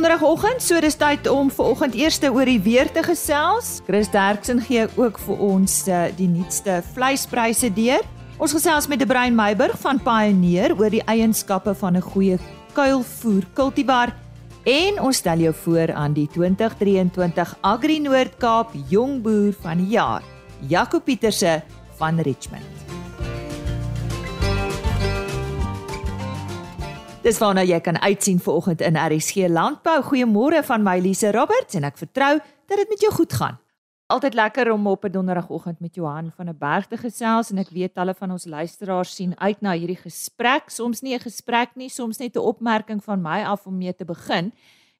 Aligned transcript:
donderdagoggend, 0.00 0.62
so 0.64 0.80
dis 0.80 0.96
tyd 0.96 1.26
om 1.28 1.50
ver 1.52 1.74
oggend 1.74 1.96
eers 1.98 2.16
oor 2.24 2.48
die 2.48 2.60
weer 2.64 2.88
te 2.88 3.02
gesels. 3.04 3.82
Chris 3.84 4.08
Derksen 4.08 4.62
gee 4.64 4.86
ook 4.96 5.18
vir 5.26 5.42
ons 5.44 5.74
uh, 5.92 6.06
die 6.16 6.28
nuutste 6.30 6.78
vleispryse 6.94 7.68
deur. 7.76 8.06
Ons 8.40 8.54
gesels 8.56 8.88
met 8.88 9.02
Debrein 9.02 9.36
Meiburg 9.36 9.76
van 9.82 10.00
Pioneer 10.00 10.72
oor 10.78 10.88
die 10.88 11.04
eienskappe 11.04 11.74
van 11.76 11.98
'n 12.00 12.06
goeie 12.14 12.38
kuilvoer 12.72 13.44
kultivar 13.52 14.14
en 14.64 15.00
ons 15.00 15.16
stel 15.16 15.38
jou 15.38 15.52
voor 15.52 15.92
aan 15.92 16.14
die 16.16 16.28
2023 16.32 17.56
Agri 17.60 18.00
Noord-Kaap 18.00 18.72
Jong 18.88 19.20
Boer 19.20 19.52
van 19.60 19.76
die 19.76 19.92
Jaar, 19.98 20.22
Jaco 20.68 21.00
Pieterse 21.00 21.62
van 21.98 22.20
Richmond. 22.20 22.89
Dis 27.20 27.36
waarna 27.36 27.60
jy 27.60 27.76
kan 27.84 27.98
uitsien 28.00 28.38
vanoggend 28.40 28.80
in 28.80 28.96
RSG 28.96 29.50
Landbou. 29.52 29.98
Goeiemôre 30.06 30.62
van 30.64 30.80
my 30.80 30.94
Lise 31.04 31.28
Roberts 31.36 31.76
en 31.76 31.84
ek 31.84 31.98
vertrou 32.00 32.38
dat 32.40 32.80
dit 32.80 32.88
met 32.88 33.02
jou 33.04 33.10
goed 33.12 33.34
gaan. 33.36 33.58
Altyd 34.08 34.38
lekker 34.38 34.70
om 34.72 34.86
op 34.88 35.04
'n 35.04 35.12
donderdagoggend 35.12 35.80
met 35.80 35.94
Johan 35.94 36.32
van 36.32 36.46
der 36.46 36.56
Berg 36.56 36.86
te 36.86 36.96
gesels 36.96 37.50
en 37.50 37.58
ek 37.58 37.68
weet 37.68 37.94
talle 37.94 38.14
van 38.14 38.30
ons 38.30 38.44
luisteraars 38.44 39.14
sien 39.14 39.38
uit 39.38 39.60
na 39.60 39.72
hierdie 39.72 40.00
gesprek. 40.00 40.70
Soms 40.70 41.02
nie 41.02 41.14
'n 41.14 41.20
gesprek 41.20 41.76
nie, 41.76 41.88
soms 41.88 42.18
net 42.18 42.36
'n 42.36 42.38
opmerking 42.38 43.04
van 43.04 43.22
my 43.22 43.44
af 43.44 43.66
om 43.66 43.76
mee 43.76 43.94
te 43.94 44.04
begin. 44.04 44.52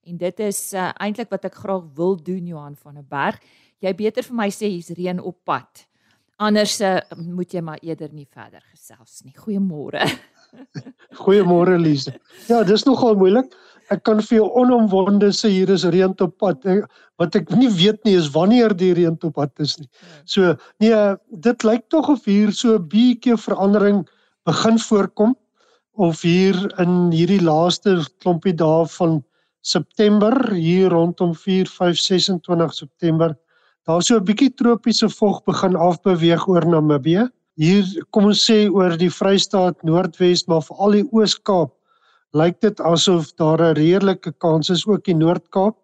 En 0.05 0.17
dit 0.17 0.39
is 0.39 0.73
uh, 0.73 0.91
eintlik 0.97 1.29
wat 1.29 1.45
ek 1.45 1.55
graag 1.55 1.83
wil 1.95 2.23
doen 2.23 2.45
Johan 2.45 2.75
van 2.75 2.93
der 2.93 3.05
Berg. 3.09 3.39
Jy 3.79 3.95
beter 3.95 4.23
vir 4.23 4.35
my 4.35 4.49
sê 4.49 4.67
hier's 4.67 4.89
reën 4.89 5.19
op 5.19 5.37
pad. 5.43 5.87
Anders 6.37 6.81
uh, 6.81 6.99
moet 7.17 7.51
jy 7.51 7.61
maar 7.61 7.79
eerder 7.81 8.13
nie 8.13 8.27
verder 8.29 8.61
gesels 8.71 9.21
nie. 9.23 9.33
Goeiemôre. 9.33 10.05
Goeiemôre 11.21 11.77
Lize. 11.79 12.13
Ja, 12.49 12.63
dis 12.63 12.85
nogal 12.87 13.17
moeilik. 13.19 13.51
Ek 13.91 14.05
kan 14.07 14.21
vir 14.23 14.37
jou 14.37 14.47
onomwonde 14.61 15.31
sê 15.35 15.51
hier 15.51 15.71
is 15.73 15.83
reën 15.83 16.13
op 16.23 16.37
pad. 16.39 16.63
Wat 17.19 17.35
ek 17.35 17.51
nie 17.59 17.69
weet 17.75 17.99
nie 18.07 18.15
is 18.19 18.31
wanneer 18.31 18.75
die 18.77 18.93
reën 18.95 19.17
op 19.19 19.35
pad 19.35 19.51
is 19.59 19.77
nie. 19.79 19.89
So 20.25 20.55
nee, 20.79 20.95
dit 21.47 21.67
lyk 21.67 21.89
tog 21.91 22.09
of 22.13 22.25
hier 22.25 22.51
so 22.55 22.77
'n 22.77 22.87
bietjie 22.87 23.35
verandering 23.35 24.07
begin 24.45 24.79
voorkom 24.79 25.35
of 25.93 26.21
hier 26.21 26.55
in 26.79 27.11
hierdie 27.11 27.43
laaste 27.43 27.99
klompie 28.23 28.55
dae 28.55 28.85
van 28.97 29.21
September 29.61 30.33
hier 30.53 30.89
rondom 30.89 31.35
4 31.35 31.67
5 31.67 31.97
26 31.97 32.73
September 32.73 33.35
daar 33.85 34.01
so 34.01 34.15
'n 34.15 34.25
bietjie 34.25 34.53
tropiese 34.55 35.09
vog 35.09 35.43
begin 35.43 35.75
afbeweeg 35.75 36.47
oor 36.47 36.65
Namibië 36.65 37.29
hier 37.61 37.85
kom 38.09 38.31
ons 38.31 38.41
sê 38.47 38.65
oor 38.73 38.95
die 38.97 39.11
Vrystaat 39.13 39.83
Noordwes 39.85 40.47
maar 40.49 40.63
veral 40.65 40.97
die 40.97 41.07
Oos-Kaap 41.13 41.75
lyk 42.33 42.57
dit 42.63 42.79
asof 42.87 43.29
daar 43.37 43.61
'n 43.61 43.75
redelike 43.77 44.31
kans 44.39 44.69
is 44.69 44.87
ook 44.87 45.07
in 45.07 45.19
Noord-Kaap. 45.19 45.75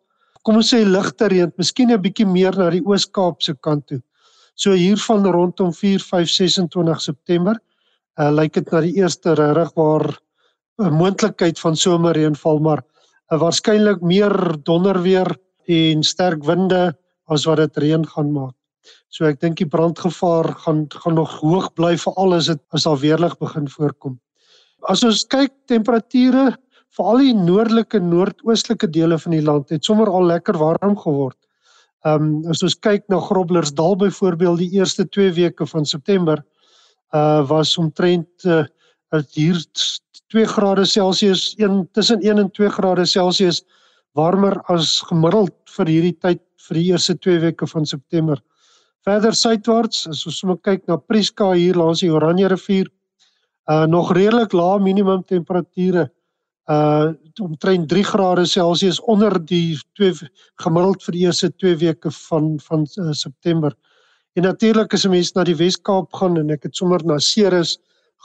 Kom 0.44 0.55
ons 0.55 0.73
sê 0.73 0.80
ligte 0.86 1.28
reën, 1.28 1.52
miskien 1.58 1.92
'n 1.92 2.02
bietjie 2.02 2.25
meer 2.25 2.55
na 2.58 2.70
die 2.70 2.81
Oos-Kaap 2.81 3.44
se 3.44 3.53
kant 3.53 3.88
toe. 3.88 4.02
So 4.55 4.72
hier 4.72 4.98
van 4.98 5.25
rondom 5.25 5.73
4 5.73 6.00
5 6.00 6.30
26 6.30 7.02
September 7.02 7.55
uh, 8.17 8.31
lyk 8.31 8.53
dit 8.53 8.72
na 8.72 8.81
die 8.81 8.95
eerste 8.98 9.36
regtig 9.36 9.73
waar 9.75 10.17
'n 10.80 10.94
moontlikheid 10.94 11.59
van 11.59 11.75
somerreënval 11.75 12.59
maar 12.59 12.81
uh, 13.31 13.39
waarskynlik 13.39 14.02
meer 14.02 14.33
donder 14.64 15.02
weer 15.02 15.30
en 15.67 16.03
sterk 16.03 16.44
winde 16.44 16.98
as 17.28 17.45
wat 17.45 17.58
dit 17.58 17.78
reën 17.78 18.05
gaan 18.08 18.31
maak. 18.31 18.56
So 19.09 19.25
ek 19.30 19.39
dink 19.41 19.57
die 19.61 19.69
brandgevaar 19.69 20.52
gaan 20.66 20.85
gaan 20.93 21.17
nog 21.19 21.39
hoog 21.41 21.71
bly 21.80 21.95
veral 21.97 22.38
as 22.38 22.49
dit 22.52 22.61
as 22.75 22.88
daar 22.88 22.99
weerlig 23.02 23.38
begin 23.39 23.67
voorkom. 23.71 24.17
As 24.88 25.03
ons 25.03 25.25
kyk 25.25 25.53
temperature 25.67 26.55
veral 26.97 27.23
die 27.23 27.35
noordelike 27.35 27.99
noordoostelike 28.02 28.89
dele 28.93 29.17
van 29.21 29.35
die 29.35 29.43
land 29.43 29.69
het 29.73 29.85
sommer 29.85 30.09
al 30.09 30.27
lekker 30.31 30.58
warm 30.58 30.98
geword. 30.98 31.37
Ehm 32.05 32.23
um, 32.23 32.52
as 32.52 32.64
ons 32.64 32.75
kyk 32.75 33.08
na 33.09 33.20
Groblersdal 33.20 33.98
byvoorbeeld 34.03 34.61
die 34.64 34.71
eerste 34.80 35.05
2 35.05 35.33
weke 35.37 35.65
van 35.65 35.86
September 35.86 36.43
uh 37.15 37.42
was 37.49 37.77
omtrent 37.77 38.45
uh 38.45 38.65
hier 39.33 39.58
2 40.27 40.45
grade 40.45 40.86
Celsius, 40.86 41.54
een 41.58 41.87
tussen 41.92 42.19
1 42.21 42.37
en 42.37 42.52
2 42.52 42.69
grade 42.69 43.05
Celsius 43.05 43.64
warmer 44.11 44.59
as 44.67 44.99
gemiddeld 45.08 45.55
vir 45.77 45.87
hierdie 45.87 46.17
tyd 46.19 46.42
vir 46.67 46.80
die 46.80 46.86
eerste 46.92 47.15
2 47.15 47.39
weke 47.45 47.67
van 47.67 47.86
September. 47.86 48.42
Verder 49.07 49.31
suidwaarts, 49.39 50.01
as 50.11 50.25
ons 50.27 50.37
sommer 50.41 50.57
kyk 50.67 50.81
na 50.89 50.97
Prieska 50.99 51.53
hier 51.55 51.77
langs 51.79 52.01
die 52.03 52.11
Oranje 52.11 52.49
rivier, 52.51 52.89
uh 53.71 53.85
nog 53.87 54.09
redelik 54.15 54.51
lae 54.51 54.81
minimum 54.83 55.21
temperature. 55.23 56.09
Uh 56.67 57.13
omtrent 57.45 57.87
3 57.87 58.03
grade 58.03 58.43
Celsius 58.51 58.99
onder 59.13 59.37
die 59.39 59.77
twee 59.95 60.11
gemiddeld 60.63 61.05
vir 61.05 61.15
die 61.15 61.23
eerste 61.23 61.51
2 61.55 61.77
weke 61.85 62.11
van 62.17 62.57
van 62.65 62.83
uh, 62.99 63.13
September. 63.15 63.77
En 64.35 64.43
natuurlik 64.43 64.93
as 64.93 65.05
'n 65.05 65.15
mens 65.15 65.31
na 65.35 65.43
die 65.47 65.55
Wes-Kaap 65.55 66.11
gaan 66.13 66.37
en 66.37 66.51
ek 66.51 66.67
het 66.67 66.75
sommer 66.75 67.05
na 67.05 67.19
Ceres 67.19 67.77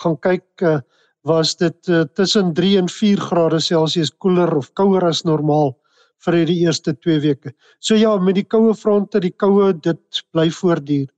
gaan 0.02 0.18
kyk, 0.18 0.46
uh, 0.62 0.80
was 1.22 1.54
dit 1.56 1.88
uh, 1.88 2.02
tussen 2.14 2.54
3 2.54 2.78
en 2.78 2.88
4 2.88 3.20
grade 3.20 3.60
Celsius 3.60 4.10
koeler 4.10 4.56
of 4.56 4.72
kouer 4.72 5.06
as 5.06 5.22
normaal 5.22 5.76
vir 6.24 6.38
die 6.46 6.60
eerste 6.62 6.94
2 6.94 7.20
weke. 7.24 7.52
So 7.80 7.98
ja, 7.98 8.16
met 8.18 8.38
die 8.38 8.46
koue 8.46 8.74
fronte, 8.74 9.20
die 9.20 9.34
koue 9.34 9.72
dit 9.72 10.22
bly 10.32 10.48
voortduur. 10.50 11.08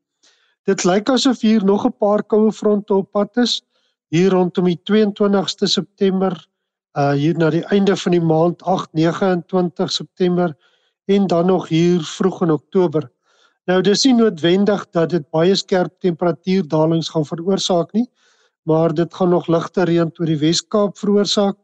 Dit 0.64 0.84
lyk 0.88 1.10
asof 1.12 1.42
hier 1.44 1.64
nog 1.64 1.84
'n 1.86 1.92
paar 2.00 2.22
koue 2.22 2.52
fronte 2.52 2.94
op 2.94 3.12
pad 3.12 3.36
is 3.36 3.62
hier 4.10 4.30
rondom 4.30 4.64
die 4.64 4.80
22ste 4.90 5.66
September, 5.66 6.32
uh 6.96 7.12
hier 7.12 7.36
na 7.38 7.50
die 7.50 7.64
einde 7.74 7.96
van 7.96 8.12
die 8.12 8.22
maand 8.22 8.62
8 8.62 8.92
29 8.94 9.92
September 9.92 10.54
en 11.06 11.26
dan 11.26 11.46
nog 11.46 11.68
hier 11.68 12.00
vroeg 12.00 12.42
in 12.42 12.50
Oktober. 12.50 13.10
Nou 13.66 13.80
dis 13.82 14.04
nie 14.04 14.14
noodwendig 14.14 14.86
dat 14.92 15.10
dit 15.10 15.24
baie 15.30 15.54
skerp 15.54 16.00
temperatuurdalings 16.00 17.08
gaan 17.08 17.24
veroorsaak 17.24 17.92
nie, 17.92 18.06
maar 18.62 18.94
dit 18.94 19.14
gaan 19.14 19.30
nog 19.30 19.48
ligte 19.48 19.84
reën 19.84 20.12
oor 20.18 20.26
die 20.26 20.38
Wes-Kaap 20.38 20.98
veroorsaak 20.98 21.56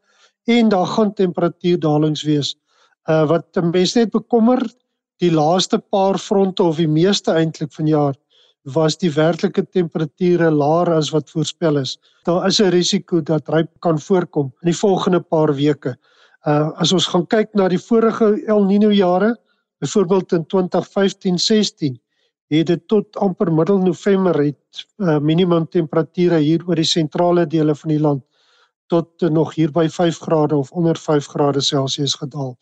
en 0.44 0.68
daar 0.68 0.86
gaan 0.86 1.14
temperatuurdalings 1.14 2.22
wees 2.22 2.56
uh 3.08 3.26
wat 3.28 3.56
mense 3.62 3.98
net 3.98 4.10
bekommer 4.10 4.60
die 5.20 5.30
laaste 5.30 5.78
paar 5.78 6.18
fronte 6.18 6.62
of 6.62 6.76
die 6.76 6.88
meeste 6.88 7.32
eintlik 7.32 7.72
van 7.72 7.86
jaar 7.86 8.14
was 8.64 8.98
die 9.00 9.10
werklike 9.10 9.64
temperature 9.72 10.50
laer 10.50 10.90
as 10.92 11.10
wat 11.10 11.30
voorspel 11.30 11.78
is. 11.80 11.98
Daar 12.24 12.46
is 12.46 12.60
'n 12.60 12.70
risiko 12.70 13.20
dat 13.20 13.48
ryp 13.48 13.70
kan 13.80 13.98
voorkom 13.98 14.52
in 14.62 14.72
die 14.72 14.76
volgende 14.76 15.20
paar 15.20 15.54
weke. 15.54 15.96
Uh 16.46 16.70
as 16.76 16.92
ons 16.92 17.06
gaan 17.06 17.26
kyk 17.26 17.54
na 17.54 17.68
die 17.68 17.78
vorige 17.78 18.42
El 18.46 18.64
Niño 18.64 18.90
jare, 18.92 19.36
byvoorbeeld 19.80 20.32
in 20.32 20.44
2015-16, 20.46 21.96
het 22.50 22.66
dit 22.66 22.88
tot 22.88 23.16
amper 23.16 23.52
middel 23.52 23.78
November 23.78 24.34
het 24.42 24.86
uh, 24.98 25.18
minimum 25.18 25.68
temperature 25.68 26.38
hier 26.42 26.64
oor 26.66 26.74
die 26.74 26.88
sentrale 26.88 27.46
dele 27.46 27.74
van 27.74 27.88
die 27.88 28.00
land 28.00 28.24
tot 28.90 29.22
uh, 29.22 29.30
nog 29.30 29.54
hier 29.54 29.70
by 29.70 29.86
5 29.88 30.18
grade 30.18 30.56
of 30.56 30.72
onder 30.72 30.98
5 30.98 31.26
grade 31.26 31.60
Celsius 31.60 32.14
gedaal. 32.14 32.56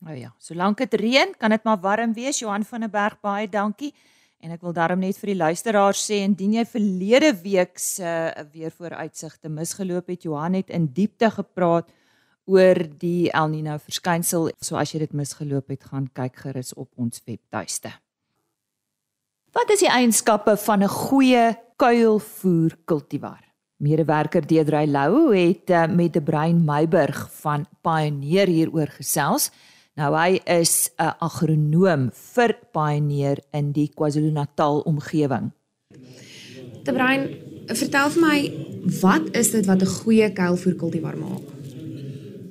Nou 0.00 0.16
ja, 0.16 0.30
solank 0.40 0.80
dit 0.80 0.94
reën, 0.96 1.34
kan 1.36 1.52
dit 1.52 1.64
maar 1.64 1.80
warm 1.80 2.14
wees. 2.16 2.40
Johan 2.40 2.64
van 2.64 2.86
der 2.86 2.90
Berg, 2.90 3.18
baie 3.20 3.48
dankie. 3.48 3.92
En 4.40 4.54
ek 4.54 4.62
wil 4.64 4.72
daarom 4.72 5.02
net 5.02 5.18
vir 5.20 5.34
die 5.34 5.40
luisteraars 5.40 6.00
sê 6.08 6.22
indien 6.24 6.54
jy 6.56 6.64
verlede 6.64 7.34
week 7.42 7.76
se 7.78 8.08
uh, 8.08 8.44
weer 8.54 8.72
vooruitsigte 8.72 9.50
misgeloop 9.52 10.08
het, 10.08 10.24
Johan 10.24 10.56
het 10.56 10.72
in 10.72 10.88
diepte 10.96 11.28
gepraat 11.34 11.90
oor 12.48 12.80
die 13.02 13.28
El 13.36 13.52
Niño 13.52 13.76
verskynsel. 13.84 14.48
So 14.64 14.80
as 14.80 14.94
jy 14.94 15.02
dit 15.04 15.12
misgeloop 15.12 15.68
het, 15.68 15.84
gaan 15.92 16.08
kyk 16.16 16.40
gerus 16.46 16.72
op 16.72 16.88
ons 16.96 17.20
webtuiste. 17.28 17.92
Wat 19.52 19.70
is 19.74 19.84
die 19.84 19.92
eienskappe 19.92 20.56
van 20.56 20.82
'n 20.82 20.88
goeie 20.88 21.56
kuilvoer 21.76 22.78
kultivar? 22.86 23.44
Medewerker 23.76 24.46
Deedrey 24.46 24.86
Lou 24.86 25.36
het 25.36 25.70
uh, 25.70 25.86
met 25.86 26.12
die 26.12 26.22
Brein 26.22 26.64
Meiburg 26.64 27.28
van 27.40 27.66
Pioneer 27.82 28.48
hieroor 28.48 28.88
gesels. 28.88 29.50
Nou 29.98 30.14
hy 30.14 30.38
is 30.46 30.90
'n 30.98 31.14
agronoom 31.18 32.10
vir 32.12 32.54
Pioneer 32.72 33.38
in 33.52 33.72
die 33.72 33.90
KwaZulu-Natal 33.90 34.80
omgewing. 34.86 35.50
De 36.84 36.92
Bruin, 36.92 37.34
vertel 37.66 38.10
vir 38.10 38.22
my, 38.22 38.38
wat 39.00 39.36
is 39.36 39.50
dit 39.50 39.66
wat 39.66 39.82
'n 39.82 39.86
goeie 39.86 40.32
kuilvoer 40.32 40.74
kultivar 40.74 41.16
maak? 41.16 41.42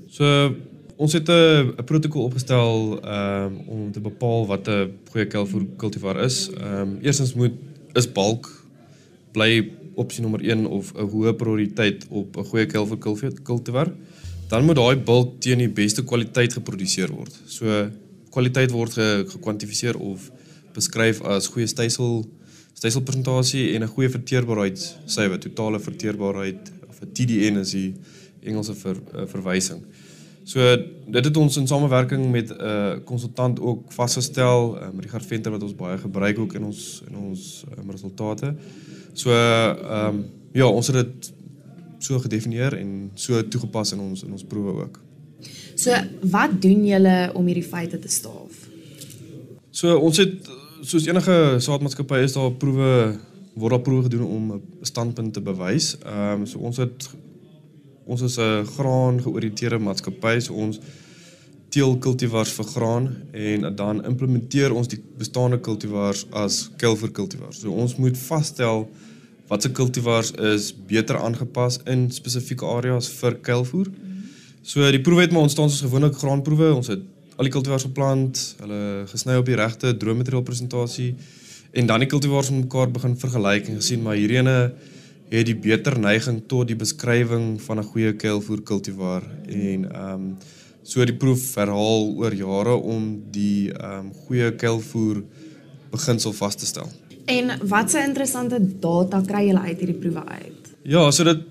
So 0.07 0.55
ons 0.97 1.13
het 1.13 1.29
'n 1.29 1.83
protokol 1.85 2.23
opgestel 2.23 2.99
um, 3.05 3.57
om 3.67 3.91
te 3.91 4.01
bepaal 4.01 4.45
wat 4.45 4.67
'n 4.67 4.99
goeie 5.11 5.27
kuilvoer 5.27 5.65
kultivar 5.77 6.19
is. 6.19 6.49
Ehm 6.49 6.81
um, 6.81 6.97
eerstens 7.01 7.33
moet 7.33 7.53
is 7.93 8.11
balk 8.11 8.67
bly 9.31 9.71
opsie 9.95 10.21
nommer 10.21 10.41
1 10.41 10.65
of 10.65 10.93
'n 10.93 11.07
hoë 11.07 11.33
prioriteit 11.33 12.05
op 12.09 12.37
'n 12.37 12.43
goeie 12.43 12.65
kuilvoer 12.65 13.33
kultivar 13.43 13.93
dan 14.49 14.65
moet 14.65 14.75
daai 14.75 14.97
bulk 14.97 15.37
teen 15.45 15.61
die 15.61 15.69
beste 15.69 16.03
kwaliteit 16.03 16.53
geproduseer 16.57 17.11
word. 17.13 17.33
So 17.45 17.89
kwaliteit 18.33 18.73
word 18.73 18.97
gekwantifiseer 19.33 19.97
of 19.97 20.31
beskryf 20.73 21.21
as 21.21 21.49
goeie 21.53 21.67
stysel 21.69 22.23
styselpresentasie 22.79 23.73
en 23.75 23.83
'n 23.83 23.93
goeie 23.93 24.09
verteerbaarheid 24.09 24.79
syfer, 25.05 25.39
totale 25.39 25.79
verteerbaarheid 25.79 26.71
of 26.89 27.01
'n 27.01 27.11
TDN 27.13 27.57
is 27.57 27.71
die 27.71 27.95
Engelse 28.41 28.73
ver, 28.75 28.95
uh, 29.15 29.25
verwysing. 29.27 29.81
So 30.43 30.59
dit 31.07 31.25
het 31.25 31.37
ons 31.37 31.57
in 31.57 31.67
samewerking 31.67 32.31
met 32.31 32.49
'n 32.49 32.61
uh, 32.61 32.95
konsultant 33.05 33.59
ook 33.59 33.91
vasgestel, 33.91 34.77
um, 34.83 34.99
Richard 34.99 35.25
Venter 35.25 35.51
wat 35.51 35.63
ons 35.63 35.75
baie 35.75 35.97
gebruik 35.97 36.39
ook 36.39 36.53
in 36.53 36.63
ons 36.63 37.03
in 37.07 37.15
ons 37.15 37.65
um, 37.77 37.91
resultate. 37.91 38.55
So 39.13 39.31
ehm 39.31 40.07
um, 40.07 40.25
ja, 40.53 40.65
ons 40.65 40.87
het 40.87 40.95
dit 40.95 41.33
so 41.99 42.19
gedefinieer 42.19 42.75
en 42.77 43.11
so 43.15 43.41
toegepas 43.47 43.93
in 43.95 43.99
ons 43.99 44.23
in 44.23 44.31
ons 44.31 44.43
proewe 44.43 44.75
ook. 44.83 44.99
So 45.75 45.95
wat 46.31 46.61
doen 46.61 46.85
julle 46.87 47.17
om 47.33 47.47
hierdie 47.47 47.67
feite 47.67 47.99
te 47.99 48.11
staaf? 48.11 48.67
So 49.71 49.95
ons 49.97 50.17
het 50.17 50.49
soos 50.81 51.07
enige 51.07 51.59
saadmaatskappy 51.63 52.23
is 52.25 52.35
daar 52.35 52.51
proewe 52.59 53.19
word 53.59 53.75
daar 53.75 53.83
proewe 53.83 54.07
gedoen 54.07 54.25
om 54.27 54.51
'n 54.53 54.61
standpunt 54.81 55.33
te 55.33 55.41
bewys. 55.41 55.97
Ehm 56.05 56.41
um, 56.41 56.45
so 56.45 56.59
ons 56.59 56.77
het 56.77 57.09
ons 58.05 58.21
is 58.21 58.37
'n 58.37 58.65
graan 58.65 59.21
georiënteerde 59.21 59.79
maatskappy, 59.79 60.39
so 60.39 60.53
ons 60.53 60.79
teel 61.69 61.97
kultivars 61.97 62.51
vir 62.51 62.65
graan 62.65 63.05
en 63.31 63.75
dan 63.75 64.05
implementeer 64.05 64.73
ons 64.73 64.87
die 64.87 64.99
bestaande 65.17 65.59
kultivars 65.59 66.25
as 66.31 66.69
kelvoer 66.77 67.11
kultivars. 67.11 67.59
So 67.59 67.71
ons 67.71 67.95
moet 67.95 68.17
vasstel 68.17 68.89
watse 69.49 69.71
kultivars 69.73 70.31
is 70.53 70.69
beter 70.87 71.17
aangepas 71.17 71.79
in 71.89 72.07
spesifieke 72.13 72.65
areas 72.65 73.09
vir 73.19 73.39
kuilvoer. 73.41 73.89
So 74.61 74.85
die 74.93 75.01
proewe 75.01 75.25
het 75.25 75.33
maar 75.33 75.47
ontstaan 75.47 75.71
soos 75.71 75.87
gewoonlik 75.87 76.19
graanproewe. 76.21 76.73
Ons 76.75 76.91
het 76.93 77.01
al 77.39 77.47
die 77.47 77.53
kultivars 77.53 77.87
geplant, 77.87 78.39
hulle 78.59 79.07
gesny 79.09 79.39
op 79.39 79.47
die 79.47 79.57
regte 79.57 79.95
droommateriaal 79.97 80.45
presentasie 80.45 81.13
en 81.71 81.89
dan 81.89 82.03
die 82.03 82.09
kultivars 82.09 82.49
met 82.51 82.65
mekaar 82.65 82.91
begin 82.91 83.15
vergelyk 83.17 83.69
en 83.69 83.79
gesien 83.79 84.01
maar 84.05 84.17
hierdie 84.19 84.41
ene 84.41 84.55
het 85.29 85.45
die 85.45 85.55
beter 85.55 85.99
neiging 86.01 86.41
tot 86.49 86.67
die 86.67 86.77
beskrywing 86.77 87.59
van 87.61 87.79
'n 87.79 87.89
goeie 87.91 88.13
kuilvoer 88.13 88.61
kultivar 88.61 89.23
en 89.47 89.85
ehm 89.91 90.13
um, 90.13 90.37
so 90.83 91.05
die 91.05 91.13
proef 91.13 91.55
herhaal 91.55 92.13
oor 92.17 92.33
jare 92.33 92.75
om 92.75 93.21
die 93.31 93.71
ehm 93.71 93.99
um, 93.99 94.13
goeie 94.25 94.51
kuilvoer 94.55 95.23
beginsel 95.91 96.33
vas 96.33 96.55
te 96.55 96.65
stel. 96.65 96.89
En 97.29 97.51
watse 97.69 98.01
interessante 98.01 98.57
data 98.81 99.21
kry 99.25 99.45
julle 99.49 99.67
uit 99.67 99.83
hierdie 99.83 99.99
proewe 100.01 100.23
uit? 100.25 100.71
Ja, 100.89 101.03
so 101.13 101.27
dit 101.27 101.43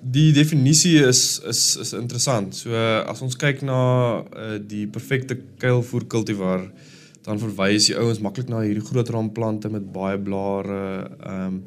die 0.00 0.30
definisie 0.32 0.96
is 1.04 1.40
is 1.48 1.76
is 1.76 1.92
interessant. 1.96 2.56
So 2.56 2.72
as 3.12 3.20
ons 3.22 3.36
kyk 3.38 3.60
na 3.66 3.80
uh, 4.22 4.56
die 4.58 4.86
perfekte 4.88 5.36
kuilvoer 5.60 6.06
kultivar, 6.08 6.64
dan 7.26 7.40
verwys 7.42 7.90
die 7.90 7.98
ouens 8.00 8.22
maklik 8.24 8.48
na 8.48 8.64
hierdie 8.64 8.86
groot 8.86 9.12
raamplante 9.12 9.70
met 9.72 9.92
baie 9.92 10.18
blare. 10.18 10.82
Ehm 11.20 11.46
um, 11.46 11.62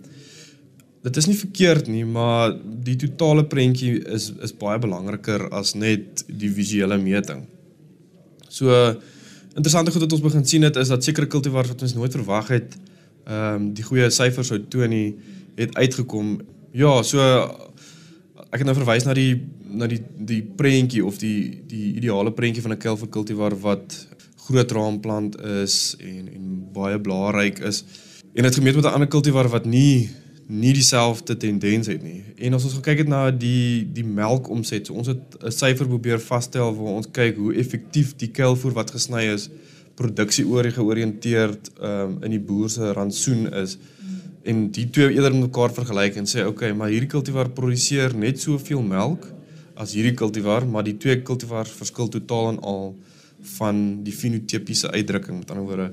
dit 1.04 1.18
is 1.20 1.26
nie 1.28 1.36
verkeerd 1.36 1.90
nie, 1.92 2.06
maar 2.08 2.54
die 2.86 2.96
totale 2.96 3.44
prentjie 3.52 3.98
is 4.18 4.30
is 4.42 4.54
baie 4.56 4.80
belangriker 4.80 5.50
as 5.52 5.74
net 5.76 6.24
die 6.28 6.52
visuele 6.52 6.98
meting. 6.98 7.42
So 8.48 8.72
uh, 8.72 8.94
interessante 9.54 9.92
goed 9.92 10.06
wat 10.06 10.16
ons 10.18 10.26
begin 10.26 10.46
sien 10.46 10.66
het 10.66 10.76
is 10.82 10.88
dat 10.88 11.04
sekere 11.04 11.28
kultivars 11.28 11.68
wat 11.74 11.82
ons 11.82 11.94
nooit 11.94 12.12
verwag 12.12 12.48
het, 12.48 12.78
ehm 13.24 13.56
um, 13.56 13.68
die 13.74 13.86
goeie 13.86 14.10
syfers 14.12 14.50
sou 14.52 14.60
toon 14.70 14.96
het 15.56 15.76
uitgekom. 15.78 16.40
Ja, 16.72 17.02
so 17.04 17.20
ek 18.50 18.62
het 18.62 18.68
nou 18.68 18.76
verwys 18.78 19.06
na 19.06 19.14
die 19.18 19.42
na 19.74 19.88
die 19.90 20.02
die 20.18 20.42
prentjie 20.44 21.06
of 21.06 21.18
die 21.22 21.62
die 21.70 21.94
ideale 21.98 22.34
prentjie 22.34 22.62
van 22.62 22.74
'n 22.74 22.82
kelfer 22.82 23.08
kultivar 23.08 23.56
wat 23.62 24.08
groot 24.48 24.72
raamplant 24.72 25.40
is 25.42 25.96
en 26.00 26.28
en 26.28 26.50
baie 26.74 27.00
blaarryk 27.00 27.60
is. 27.60 27.84
En 28.34 28.44
dit 28.44 28.56
gemeet 28.56 28.76
met 28.76 28.86
'n 28.86 28.96
ander 28.98 29.08
kultivar 29.08 29.48
wat 29.50 29.66
nie 29.66 30.10
nie 30.48 30.74
dieselfde 30.76 31.38
tendens 31.38 31.88
het 31.88 32.04
nie. 32.04 32.22
En 32.38 32.54
as 32.54 32.66
ons 32.68 32.80
kyk 32.84 33.04
het 33.04 33.08
na 33.12 33.32
die 33.32 33.88
die 33.94 34.04
melkomset, 34.04 34.88
so 34.88 34.94
ons 34.94 35.08
het 35.08 35.38
'n 35.42 35.52
syfer 35.52 35.88
probeer 35.88 36.20
vasstel 36.20 36.76
waar 36.76 37.00
ons 37.00 37.08
kyk 37.12 37.38
hoe 37.38 37.54
effektief 37.56 38.16
die 38.16 38.32
kuilvoer 38.32 38.74
wat 38.74 38.92
gesny 38.92 39.24
is 39.34 39.50
produksie 39.96 40.46
oor 40.48 40.64
georiënteerd 40.64 41.70
um, 41.82 42.18
in 42.24 42.32
die 42.32 42.40
boer 42.40 42.70
se 42.70 42.94
rantsoen 42.94 43.54
is 43.54 43.78
en 44.44 44.72
die 44.72 44.90
twee 44.90 45.14
eerder 45.14 45.32
met 45.32 45.48
mekaar 45.48 45.72
vergelyk 45.72 46.16
en 46.20 46.26
sê 46.26 46.46
okay, 46.46 46.74
maar 46.74 46.90
hierdie 46.90 47.10
kultivar 47.10 47.50
produseer 47.50 48.16
net 48.18 48.42
soveel 48.42 48.82
melk 48.82 49.30
as 49.80 49.96
hierdie 49.98 50.16
kultivar, 50.18 50.66
maar 50.70 50.86
die 50.86 50.98
twee 51.02 51.22
kultivars 51.26 51.72
verskil 51.74 52.10
totaal 52.12 52.54
en 52.54 52.60
al 52.62 52.92
van 53.58 53.80
die 54.06 54.14
fenotipiese 54.16 54.92
uitdrukking. 54.94 55.40
Met 55.42 55.52
ander 55.52 55.66
woorde, 55.68 55.88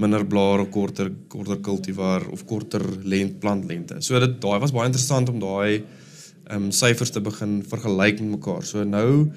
minder 0.00 0.24
blare, 0.24 0.66
korter 0.72 1.10
korter 1.28 1.60
kultivar 1.64 2.24
of 2.32 2.44
korter 2.48 2.82
lent 3.04 3.38
plantlengte. 3.40 4.00
So 4.00 4.18
dit 4.20 4.38
daai 4.40 4.60
was 4.62 4.72
baie 4.72 4.88
interessant 4.88 5.32
om 5.32 5.40
daai 5.42 5.82
ehm 5.82 6.68
um, 6.68 6.70
syfers 6.74 7.12
te 7.14 7.20
begin 7.22 7.60
vergelyk 7.62 8.20
met 8.20 8.38
mekaar. 8.38 8.64
So 8.66 8.84
nou 8.84 9.30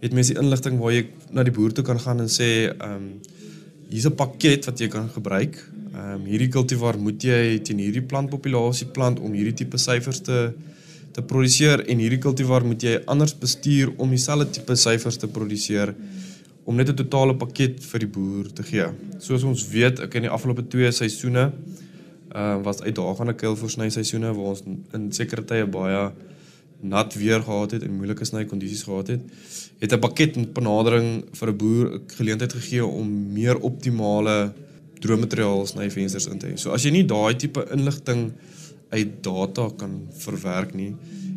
het 0.00 0.14
mense 0.16 0.34
die 0.34 0.40
inligting 0.42 0.78
waar 0.80 0.92
jy 0.94 1.04
na 1.32 1.44
die 1.46 1.54
boer 1.54 1.72
toe 1.72 1.84
kan 1.84 2.00
gaan 2.00 2.20
en 2.24 2.30
sê 2.30 2.50
ehm 2.70 2.96
um, 2.96 3.12
hier's 3.90 4.06
'n 4.06 4.14
pakket 4.14 4.66
wat 4.66 4.80
jy 4.80 4.88
kan 4.88 5.08
gebruik. 5.08 5.56
Ehm 5.94 6.20
um, 6.20 6.26
hierdie 6.26 6.50
kultivar 6.50 6.98
moet 6.98 7.22
jy 7.22 7.60
teen 7.64 7.78
hierdie 7.78 8.06
plantpopulasie 8.12 8.90
plant 8.92 9.20
om 9.20 9.32
hierdie 9.32 9.56
tipe 9.64 9.78
syfers 9.78 10.20
te 10.20 10.52
te 11.12 11.22
produseer 11.22 11.80
en 11.90 11.98
hierdie 11.98 12.22
kultivar 12.22 12.64
moet 12.64 12.82
jy 12.82 13.00
anders 13.06 13.34
bestuur 13.34 13.90
om 13.98 14.10
dieselfde 14.10 14.50
tipe 14.50 14.76
syfers 14.76 15.16
te 15.16 15.26
produseer. 15.26 15.94
Hmm 15.94 16.29
om 16.64 16.76
net 16.76 16.88
'n 16.88 16.94
totale 16.94 17.34
pakket 17.36 17.84
vir 17.84 17.98
die 17.98 18.08
boer 18.08 18.52
te 18.52 18.62
gee. 18.62 18.86
Soos 19.18 19.42
ons 19.42 19.68
weet, 19.68 20.00
ek 20.00 20.14
in 20.14 20.22
die 20.22 20.30
afgelope 20.30 20.62
2 20.68 20.90
seisoene 20.92 21.52
ehm 22.30 22.58
uh, 22.58 22.62
was 22.62 22.80
uitdagende 22.80 23.34
kuilvoorsny 23.34 23.90
seisoene 23.90 24.34
waar 24.34 24.52
ons 24.54 24.62
in 24.94 25.12
sekere 25.12 25.42
tye 25.42 25.66
baie 25.66 26.12
nat 26.80 27.14
weer 27.14 27.42
gehad 27.42 27.70
het 27.70 27.82
en 27.82 27.96
moeilike 27.96 28.24
sny 28.24 28.44
kondisies 28.44 28.82
gehad 28.82 29.08
het, 29.08 29.20
het 29.80 29.92
'n 29.92 29.98
pakket 29.98 30.36
met 30.36 30.52
benadering 30.52 31.24
vir 31.32 31.48
'n 31.48 31.56
boer 31.56 31.86
'n 31.94 32.02
geleentheid 32.06 32.52
gegee 32.52 32.86
om 32.86 33.32
meer 33.32 33.58
optimale 33.58 34.52
droommateriaal 35.00 35.66
snyvensters 35.66 36.26
in 36.26 36.38
te 36.38 36.46
hê. 36.46 36.56
So 36.56 36.70
as 36.70 36.82
jy 36.82 36.90
nie 36.90 37.04
daai 37.04 37.36
tipe 37.36 37.66
inligting 37.72 38.32
uit 38.90 39.22
data 39.22 39.70
kan 39.76 40.08
verwerk 40.10 40.74
nie, 40.74 40.94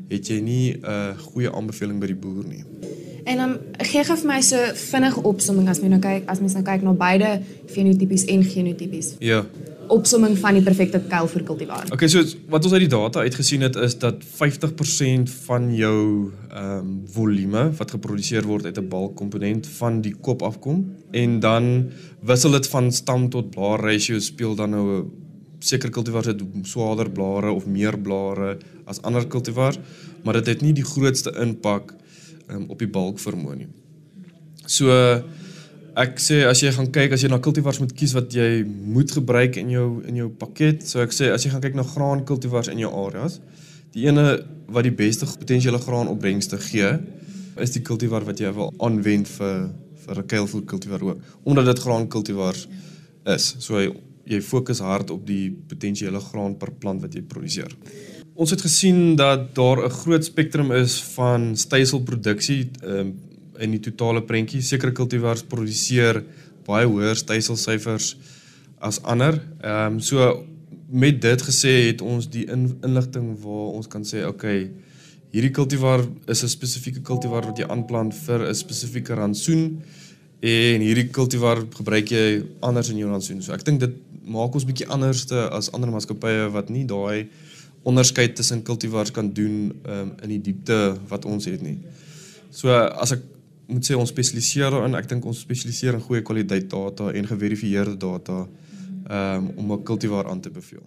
het 0.09 0.27
jy 0.27 0.39
nie 0.41 0.73
'n 0.73 1.17
goeie 1.17 1.51
aanbeveling 1.51 1.99
by 1.99 2.07
die 2.07 2.15
boer 2.15 2.45
nie. 2.47 2.63
En 3.23 3.37
dan 3.37 3.57
gee 3.87 4.03
vir 4.03 4.23
my 4.27 4.39
so 4.43 4.57
vinnige 4.75 5.21
opsomming 5.23 5.69
as 5.71 5.79
mens 5.83 5.95
nou 5.95 6.01
kyk 6.03 6.27
as 6.31 6.41
mens 6.43 6.55
nou 6.57 6.63
kyk 6.65 6.83
na 6.83 6.93
beide 6.97 7.29
fenotipies 7.71 8.25
en 8.31 8.43
genotipies. 8.43 9.13
Ja. 9.23 9.43
Opsomming 9.93 10.35
van 10.39 10.57
die 10.57 10.63
perfekte 10.63 10.99
kuilvoer 11.11 11.43
kultivar. 11.47 11.87
Okay, 11.93 12.07
so 12.11 12.23
wat 12.51 12.65
ons 12.65 12.75
uit 12.75 12.85
die 12.85 12.91
data 12.91 13.23
uitgesien 13.23 13.63
het 13.63 13.75
is 13.79 13.97
dat 13.99 14.23
50% 14.23 15.31
van 15.47 15.71
jou 15.75 15.97
ehm 16.51 16.77
um, 16.77 16.93
volume 17.13 17.65
wat 17.79 17.95
geproduseer 17.95 18.47
word 18.47 18.65
uit 18.65 18.77
'n 18.77 18.87
balkkomponent 18.87 19.67
van 19.79 20.01
die 20.01 20.13
kop 20.13 20.41
afkom 20.41 20.85
en 21.11 21.39
dan 21.39 21.89
wissel 22.21 22.51
dit 22.51 22.67
van 22.67 22.91
stam 22.91 23.29
tot 23.29 23.51
blaar 23.51 23.79
ratio 23.79 24.19
speel 24.19 24.55
dan 24.55 24.69
nou 24.69 24.85
'n 25.01 25.11
sekere 25.59 25.91
kultivars 25.91 26.27
het 26.27 26.41
swaarder 26.61 27.09
blare 27.09 27.51
of 27.51 27.65
meer 27.65 27.97
blare 27.99 28.57
as 28.85 29.01
ander 29.01 29.27
kultivars, 29.27 29.79
maar 30.23 30.33
dit 30.33 30.45
het 30.45 30.61
nie 30.61 30.73
die 30.73 30.83
grootste 30.83 31.31
impak 31.39 31.93
um, 32.53 32.67
op 32.69 32.79
die 32.79 32.89
balk 32.89 33.19
vermoë 33.21 33.57
nie. 33.57 33.69
So 34.65 34.93
ek 35.99 36.17
sê 36.21 36.41
as 36.49 36.61
jy 36.63 36.71
gaan 36.73 36.89
kyk 36.93 37.13
as 37.13 37.23
jy 37.23 37.29
na 37.29 37.41
kultivars 37.43 37.79
moet 37.81 37.93
kies 37.97 38.15
wat 38.17 38.33
jy 38.33 38.63
moet 38.65 39.11
gebruik 39.13 39.59
in 39.61 39.69
jou 39.73 39.87
in 40.09 40.17
jou 40.23 40.29
pakket, 40.39 40.85
so 40.87 41.03
ek 41.03 41.13
sê 41.13 41.29
as 41.33 41.45
jy 41.45 41.51
gaan 41.53 41.61
kyk 41.61 41.77
na 41.77 41.85
graan 41.85 42.23
kultivars 42.25 42.71
in 42.71 42.81
jou 42.81 42.91
areas, 43.05 43.39
die 43.93 44.07
ene 44.07 44.39
wat 44.73 44.87
die 44.87 44.95
beste 44.95 45.27
potensiële 45.29 45.81
graanopbrengste 45.83 46.57
gee, 46.65 46.89
is 47.61 47.75
die 47.75 47.83
kultivar 47.85 48.25
wat 48.25 48.41
jy 48.41 48.49
wil 48.55 48.73
aanwend 48.81 49.29
vir 49.37 49.69
vir 50.03 50.19
'n 50.19 50.27
kuilvoer 50.27 50.65
kultivar 50.67 51.03
ook, 51.03 51.19
omdat 51.45 51.65
dit 51.65 51.79
graan 51.79 52.07
kultivars 52.07 52.67
is. 53.25 53.55
So 53.59 53.79
jy 53.79 54.41
fokus 54.41 54.79
hard 54.79 55.11
op 55.11 55.25
die 55.27 55.51
potensiële 55.51 56.19
graan 56.19 56.57
per 56.57 56.71
plant 56.71 57.01
wat 57.01 57.13
jy 57.13 57.21
produseer. 57.21 57.71
Ons 58.33 58.49
het 58.49 58.63
gesien 58.65 59.15
dat 59.15 59.53
daar 59.55 59.85
'n 59.85 59.89
groot 59.89 60.25
spektrum 60.25 60.71
is 60.71 61.01
van 61.13 61.57
styselproduksie 61.57 62.69
um, 62.83 63.19
in 63.57 63.71
die 63.71 63.79
totale 63.79 64.23
prentjie. 64.23 64.61
Sekere 64.61 64.91
kultivars 64.91 65.43
produseer 65.43 66.23
baie 66.65 66.87
hoër 66.87 67.15
styselsyfers 67.15 68.17
as 68.79 69.01
ander. 69.01 69.41
Ehm 69.61 69.93
um, 69.93 69.99
so 69.99 70.45
met 70.89 71.21
dit 71.21 71.41
gesê 71.41 71.85
het 71.85 72.01
ons 72.01 72.29
die 72.29 72.45
in, 72.45 72.77
inligting 72.81 73.37
waar 73.41 73.73
ons 73.77 73.87
kan 73.87 74.03
sê 74.03 74.25
okay, 74.25 74.71
hierdie 75.31 75.51
kultivar 75.51 76.05
is 76.25 76.43
'n 76.43 76.47
spesifieke 76.47 77.01
kultivar 77.01 77.45
wat 77.45 77.57
jy 77.57 77.67
aanplant 77.67 78.15
vir 78.15 78.49
'n 78.49 78.55
spesifieke 78.55 79.13
rantsoen 79.13 79.81
en 80.39 80.81
hierdie 80.81 81.09
kultivar 81.09 81.65
gebruik 81.69 82.09
jy 82.09 82.43
anders 82.59 82.89
in 82.89 82.97
jou 82.97 83.09
rantsoen. 83.09 83.41
So 83.41 83.53
ek 83.53 83.63
dink 83.63 83.79
dit 83.79 83.93
maak 84.25 84.53
ons 84.55 84.65
bietjie 84.65 84.87
anderste 84.87 85.49
as 85.49 85.71
ander 85.71 85.91
maatskappye 85.91 86.51
wat 86.51 86.69
nie 86.69 86.85
daai 86.85 87.29
onderskeid 87.83 88.35
tussen 88.35 88.63
kultivars 88.63 89.11
kan 89.11 89.33
doen 89.33 89.81
um, 89.85 90.13
in 90.21 90.29
die 90.29 90.41
diepte 90.41 90.97
wat 91.07 91.25
ons 91.25 91.45
het 91.45 91.61
nie. 91.61 91.77
So 92.51 92.71
as 92.71 93.15
ek 93.17 93.23
moet 93.67 93.85
sê 93.87 93.95
ons 93.97 94.09
spesialiseer 94.09 94.71
daarin, 94.71 94.95
ek 94.95 95.09
dink 95.09 95.25
ons 95.25 95.39
spesialiseer 95.43 95.97
in 95.97 96.03
goeie 96.03 96.23
kwaliteit 96.25 96.69
data 96.71 97.11
en 97.11 97.27
geverifieerde 97.27 97.95
data 97.99 98.43
um, 98.43 99.51
om 99.57 99.71
'n 99.73 99.83
kultivar 99.83 100.29
aan 100.29 100.41
te 100.41 100.49
beveel. 100.49 100.83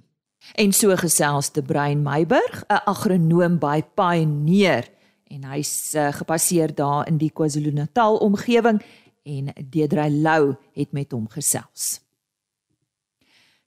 En 0.55 0.73
so 0.73 0.97
gesels 0.97 1.51
te 1.51 1.63
Brein 1.63 2.03
Meiburg, 2.03 2.65
'n 2.69 2.85
agronoom 2.87 3.59
by 3.59 3.83
Pioneer 3.95 4.89
en 5.27 5.45
hy's 5.45 5.95
uh, 5.95 6.13
gepasseer 6.13 6.75
daar 6.75 7.07
in 7.09 7.19
die 7.19 7.31
KwaZulu-Natal 7.31 8.17
omgewing 8.17 8.83
en 9.23 9.53
Deedrey 9.71 10.11
Lou 10.11 10.55
het 10.73 10.93
met 10.93 11.13
hom 11.13 11.29
gesels. 11.29 12.01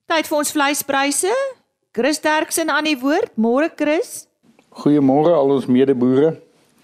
Tyd 0.05 0.27
vir 0.27 0.38
ons 0.38 0.51
vleispryse. 0.51 1.59
Chris 2.00 2.22
Derksen 2.24 2.70
aan 2.72 2.86
die 2.88 2.96
woord. 2.96 3.34
Môre 3.36 3.68
Chris. 3.75 4.22
Goeiemôre 4.79 5.34
al 5.36 5.50
ons 5.51 5.65
medeboere. 5.68 6.29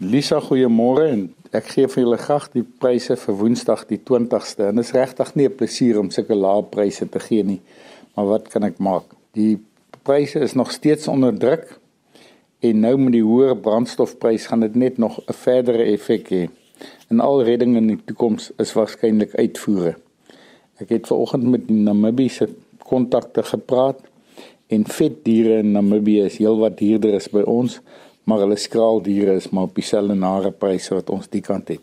Lisa, 0.03 0.41
goeiemôre 0.43 1.05
en 1.07 1.21
ek 1.55 1.69
gee 1.71 1.87
vir 1.87 2.01
julle 2.01 2.17
graag 2.19 2.49
die 2.51 2.63
pryse 2.83 3.15
vir 3.21 3.37
Woensdag 3.39 3.85
die 3.87 4.01
20ste. 4.09 4.65
En 4.67 4.81
dit 4.81 4.83
is 4.83 4.91
regtig 4.91 5.29
nie 5.39 5.45
'n 5.47 5.55
plesier 5.55 5.99
om 6.01 6.09
sulke 6.11 6.35
lae 6.35 6.63
pryse 6.63 7.07
te 7.07 7.19
gee 7.19 7.43
nie. 7.43 7.61
Maar 8.15 8.25
wat 8.25 8.49
kan 8.51 8.63
ek 8.63 8.77
maak? 8.77 9.05
Die 9.31 9.57
pryse 10.03 10.39
is 10.39 10.53
nog 10.53 10.71
steeds 10.71 11.07
onder 11.07 11.31
druk 11.31 11.79
en 12.59 12.79
nou 12.79 12.97
met 12.97 13.13
die 13.13 13.23
hoër 13.23 13.55
brandstofprys 13.55 14.47
gaan 14.47 14.59
dit 14.67 14.75
net 14.75 14.97
nog 14.97 15.19
'n 15.19 15.33
verdere 15.33 15.83
effek 15.93 16.27
hê. 16.29 16.49
En 17.09 17.19
al 17.19 17.43
redding 17.43 17.77
in 17.77 17.87
die 17.87 18.01
toekoms 18.05 18.51
is 18.57 18.73
waarskynlik 18.73 19.35
uitvoere. 19.35 19.95
Ek 20.79 20.89
het 20.89 21.07
ver 21.07 21.17
oggend 21.17 21.43
met 21.43 21.67
die 21.67 21.83
Namibiese 21.83 22.49
kontakte 22.83 23.43
gepraat 23.43 24.01
en 24.67 24.85
vetdiere 24.85 25.59
in 25.61 25.71
Namibië 25.75 26.25
is 26.25 26.39
heelwat 26.41 26.77
duurder 26.79 27.15
as 27.19 27.29
by 27.29 27.43
ons, 27.49 27.79
maar 28.25 28.39
hulle 28.41 28.57
skraaldiere 28.57 29.35
is 29.37 29.49
maar 29.53 29.63
op 29.69 29.75
dieselfde 29.77 30.15
nare 30.17 30.51
pryse 30.51 30.93
wat 30.95 31.09
ons 31.13 31.29
die 31.29 31.43
kant 31.45 31.69
het. 31.69 31.81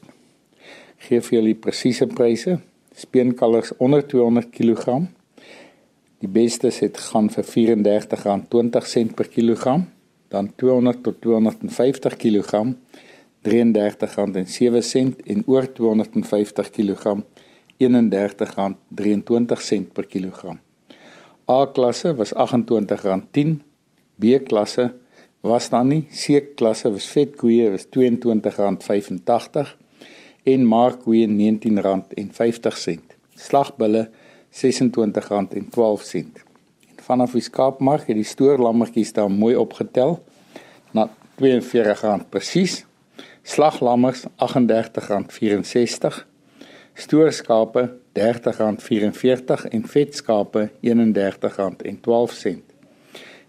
Geef 1.06 1.28
vir 1.28 1.38
julle 1.38 1.54
presiese 1.58 2.06
pryse. 2.10 2.58
Speenkalvers 2.98 3.72
onder 3.82 4.02
200 4.06 4.50
kg. 4.54 4.82
Die 6.22 6.30
bestes 6.30 6.78
het 6.82 6.98
gaan 7.08 7.28
vir 7.34 7.44
R34.20 7.44 9.14
per 9.18 9.28
kilogram, 9.30 9.82
dan 10.30 10.52
200 10.56 11.02
tot 11.02 11.20
250 11.24 12.16
kg 12.16 12.50
R33.07 13.42 13.48
en 15.26 15.42
oor 15.50 15.66
250 15.72 16.70
kg 16.70 17.16
R31.23 17.82 19.90
per 19.92 20.06
kilogram. 20.06 20.58
A-klasse 21.52 22.14
was 22.16 22.32
R28.10, 22.32 23.60
B-klasse 24.16 24.86
was 25.42 25.68
dan 25.72 25.88
nie, 25.90 26.06
C-klasse 26.08 26.90
was 26.94 27.06
vetkoeie 27.12 27.70
was 27.74 27.84
R22.85 27.90 29.76
en 30.52 30.64
markkoeie 30.66 31.26
R19.50. 31.28 33.00
Slagbulle 33.36 34.10
R26.12. 34.52 36.14
En 36.16 37.02
vanaf 37.02 37.30
die 37.36 37.44
skaapmark 37.44 38.06
het 38.08 38.18
die 38.18 38.26
stoorlammetjies 38.32 39.12
daar 39.16 39.30
mooi 39.30 39.54
opgetel 39.58 40.12
na 40.96 41.08
R42 41.42 42.28
presies. 42.30 42.74
Slaglammers 43.42 44.24
R38.64 44.38 46.22
stoorskape 46.94 47.88
R30.44 48.18 49.68
en 49.70 49.88
vetskape 49.88 50.70
R31.12. 50.80 50.86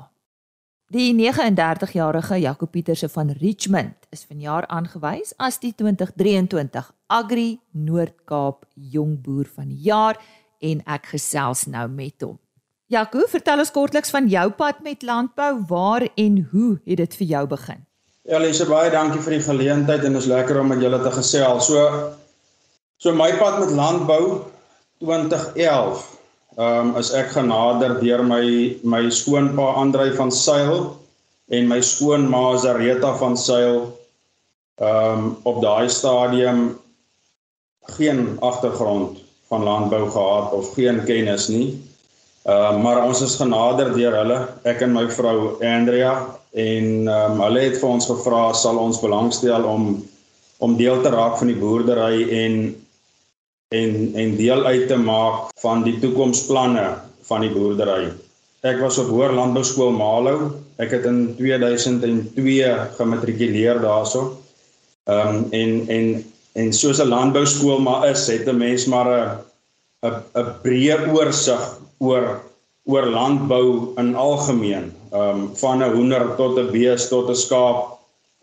Die 0.87 1.11
39-jarige 1.13 2.39
Jaco 2.39 2.65
Pieterse 2.65 3.09
van 3.11 3.29
Richmond 3.37 3.95
is 4.09 4.25
vanjaar 4.25 4.65
aangewys 4.71 5.35
as 5.37 5.59
die 5.59 5.75
2023 5.75 6.93
Agri 7.11 7.59
Noord-Kaap 7.75 8.65
Jong 8.73 9.21
Boer 9.21 9.45
van 9.51 9.67
die 9.67 9.83
Jaar 9.89 10.15
en 10.63 10.81
ek 10.87 11.05
gesels 11.11 11.67
nou 11.69 11.87
met 11.91 12.21
hom. 12.23 12.39
Jaco, 12.87 13.27
vertel 13.27 13.59
ons 13.61 13.71
kortliks 13.75 14.09
van 14.15 14.31
jou 14.31 14.47
pad 14.55 14.79
met 14.81 15.03
landbou, 15.03 15.59
waar 15.67 16.07
en 16.15 16.47
hoe 16.53 16.79
het 16.87 16.97
dit 17.03 17.15
vir 17.19 17.27
jou 17.35 17.47
begin? 17.51 17.83
Ja, 18.23 18.39
Lise, 18.39 18.65
baie 18.65 18.89
dankie 18.91 19.21
vir 19.21 19.31
die 19.37 19.43
geleentheid 19.43 20.03
en 20.07 20.13
dit 20.15 20.21
is 20.23 20.29
lekker 20.31 20.61
om 20.61 20.67
met 20.71 20.81
julle 20.81 21.01
te 21.03 21.11
gesels. 21.11 21.67
So 21.67 21.77
So 22.97 23.13
my 23.13 23.29
pad 23.37 23.59
met 23.59 23.69
landbou 23.77 24.41
2011. 25.05 26.17
Ehm 26.57 26.87
um, 26.89 26.95
is 26.97 27.11
ek 27.13 27.27
genader 27.29 27.99
deur 28.01 28.23
my 28.25 28.45
my 28.81 29.03
skoonpa 29.13 29.67
Andrei 29.77 30.09
van 30.17 30.31
Sail 30.33 30.97
en 31.53 31.67
my 31.69 31.77
skoonma 31.81 32.57
Zareta 32.57 33.11
van 33.19 33.37
Sail. 33.37 33.83
Ehm 34.81 35.13
um, 35.13 35.37
op 35.43 35.61
daai 35.61 35.89
stadium 35.89 36.79
geen 37.99 38.37
agtergrond 38.41 39.21
van 39.47 39.63
landbou 39.63 40.09
gehad 40.09 40.51
of 40.51 40.73
geen 40.73 41.03
kennis 41.05 41.47
nie. 41.53 41.77
Ehm 42.49 42.81
uh, 42.81 42.81
maar 42.83 43.03
ons 43.03 43.21
is 43.21 43.37
genader 43.37 43.93
deur 43.93 44.17
hulle, 44.23 44.39
ek 44.63 44.81
en 44.81 44.97
my 44.97 45.05
vrou 45.19 45.61
Andrea 45.61 46.15
en 46.57 47.05
ehm 47.05 47.37
um, 47.37 47.45
hulle 47.45 47.69
het 47.69 47.77
vir 47.77 47.89
ons 47.93 48.09
gevra 48.09 48.41
sal 48.57 48.81
ons 48.81 49.05
belangstel 49.05 49.69
om 49.75 50.01
om 50.57 50.75
deel 50.81 51.01
te 51.05 51.13
raak 51.13 51.37
van 51.37 51.53
die 51.53 51.61
boerdery 51.61 52.25
en 52.41 52.59
en 53.75 54.11
en 54.15 54.35
deel 54.35 54.63
uit 54.65 54.87
te 54.87 54.95
maak 54.95 55.51
van 55.59 55.83
die 55.83 55.97
toekomsplanne 55.99 56.87
van 57.27 57.43
die 57.43 57.51
boerdery. 57.51 58.13
Ek 58.63 58.79
was 58.79 58.97
op 59.01 59.09
Hoër 59.11 59.35
Landbou 59.35 59.63
Skool 59.67 59.91
Malou. 59.95 60.53
Ek 60.79 60.93
het 60.95 61.05
in 61.09 61.35
2002 61.35 62.71
gematrikuleer 62.97 63.81
daarso. 63.83 64.37
Ehm 65.07 65.35
um, 65.35 65.45
en 65.51 65.71
en 65.87 66.07
en 66.57 66.73
soos 66.73 66.99
'n 66.99 67.11
landbouskool 67.11 67.79
maar 67.79 68.09
is, 68.09 68.27
het 68.27 68.47
'n 68.47 68.57
mens 68.57 68.85
maar 68.85 69.07
'n 69.07 70.07
'n 70.07 70.15
'n 70.39 70.47
breë 70.63 71.11
oorsig 71.11 71.79
oor 71.97 72.41
oor 72.85 73.05
landbou 73.05 73.93
in 73.97 74.15
algemeen. 74.15 74.93
Ehm 75.11 75.29
um, 75.29 75.49
van 75.55 75.83
'n 75.83 75.93
hoender 75.93 76.35
tot 76.35 76.57
'n 76.57 76.71
bees 76.71 77.07
tot 77.07 77.29
'n 77.29 77.35
skaap 77.35 77.96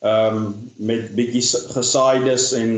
ehm 0.04 0.36
um, 0.36 0.70
met 0.76 1.14
bietjie 1.16 1.42
gesaaides 1.72 2.50
en 2.52 2.72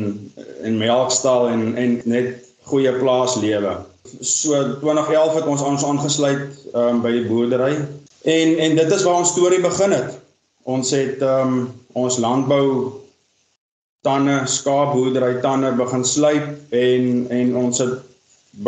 en 0.62 0.76
melkstal 0.78 1.48
en 1.48 1.62
en 1.74 2.00
net 2.04 2.28
goeie 2.70 2.92
plaaslewe. 3.00 3.72
So 4.20 4.60
2011 4.82 5.34
het 5.34 5.46
ons 5.46 5.62
ons 5.62 5.84
aangesluit 5.84 6.44
ehm 6.72 6.92
um, 6.92 7.00
by 7.02 7.10
die 7.16 7.24
boerdery 7.26 7.72
en 8.36 8.52
en 8.66 8.76
dit 8.78 8.92
is 8.94 9.02
waar 9.02 9.24
ons 9.24 9.32
storie 9.34 9.58
begin 9.64 9.94
het. 9.96 10.20
Ons 10.62 10.92
het 10.94 11.22
ehm 11.22 11.56
um, 11.56 11.64
ons 11.98 12.18
landbou 12.22 12.66
tande 14.06 14.36
skaapboerdery 14.46 15.40
tande 15.42 15.72
begin 15.80 16.04
sluip 16.06 16.74
en 16.82 17.26
en 17.38 17.56
ons 17.62 17.80
het 17.82 17.96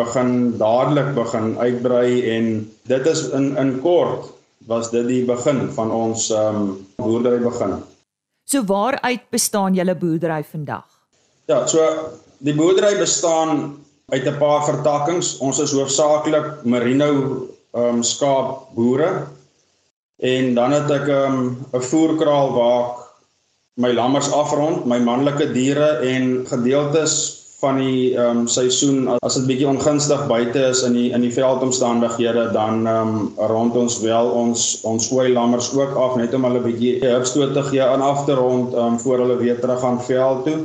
begin 0.01 0.33
dadelik 0.59 1.13
begin 1.15 1.55
uitbrei 1.59 2.11
en 2.33 2.51
dit 2.91 3.07
is 3.07 3.23
in 3.39 3.55
in 3.57 3.71
kort 3.87 4.33
was 4.67 4.91
dit 4.91 5.07
die 5.07 5.23
begin 5.31 5.63
van 5.79 5.95
ons 6.01 6.27
ehm 6.31 6.61
um, 6.65 6.75
boerdery 6.97 7.39
begin. 7.47 7.79
So 8.49 8.65
waaruit 8.65 9.27
bestaan 9.31 9.75
julle 9.77 9.93
boerdery 9.95 10.41
vandag? 10.51 10.87
Ja, 11.53 11.67
so 11.69 11.85
die 12.41 12.55
boerdery 12.57 12.97
bestaan 12.97 13.77
uit 14.09 14.25
'n 14.25 14.39
paar 14.39 14.65
vertakkings. 14.65 15.37
Ons 15.39 15.59
is 15.59 15.73
hoofsaaklik 15.77 16.65
merino 16.65 17.11
ehm 17.77 18.01
um, 18.01 18.03
skaap 18.03 18.73
boere. 18.75 19.27
En 20.17 20.55
dan 20.55 20.73
het 20.73 20.91
ek 20.91 21.07
'n 21.09 21.13
um, 21.13 21.67
voerkraal 21.73 22.53
waar 22.53 22.81
ek 22.89 22.97
my 23.77 23.93
lammers 23.93 24.33
afrond, 24.33 24.87
my 24.87 24.99
manlike 24.99 25.53
diere 25.53 26.01
en 26.01 26.47
gedeeltes 26.47 27.38
van 27.59 27.79
die 27.83 28.15
ehm 28.15 28.45
um, 28.45 28.47
seisoen 28.47 29.09
as 29.27 29.35
dit 29.35 29.47
bietjie 29.49 29.67
ongunstig 29.67 30.21
buite 30.31 30.61
is 30.69 30.85
in 30.87 30.95
die 30.95 31.09
in 31.17 31.25
die 31.27 31.33
veldomstandighede 31.35 32.51
dan 32.55 32.87
ehm 32.87 33.15
um, 33.17 33.49
rond 33.51 33.77
ons 33.77 33.99
wel 34.05 34.31
ons 34.43 34.67
ons 34.87 35.09
ooi 35.17 35.33
lammers 35.33 35.73
ook 35.75 35.97
af 35.99 36.15
net 36.21 36.35
om 36.39 36.47
hulle 36.47 36.63
bietjie 36.63 36.93
hupstoot 37.03 37.57
te 37.57 37.65
gee 37.71 37.83
aan 37.83 38.05
af 38.05 38.23
te 38.29 38.39
rond 38.39 38.75
ehm 38.75 38.95
um, 38.95 39.01
voor 39.03 39.25
hulle 39.25 39.41
weer 39.43 39.59
terug 39.61 39.81
gaan 39.81 39.99
veld 40.03 40.45
toe. 40.47 40.59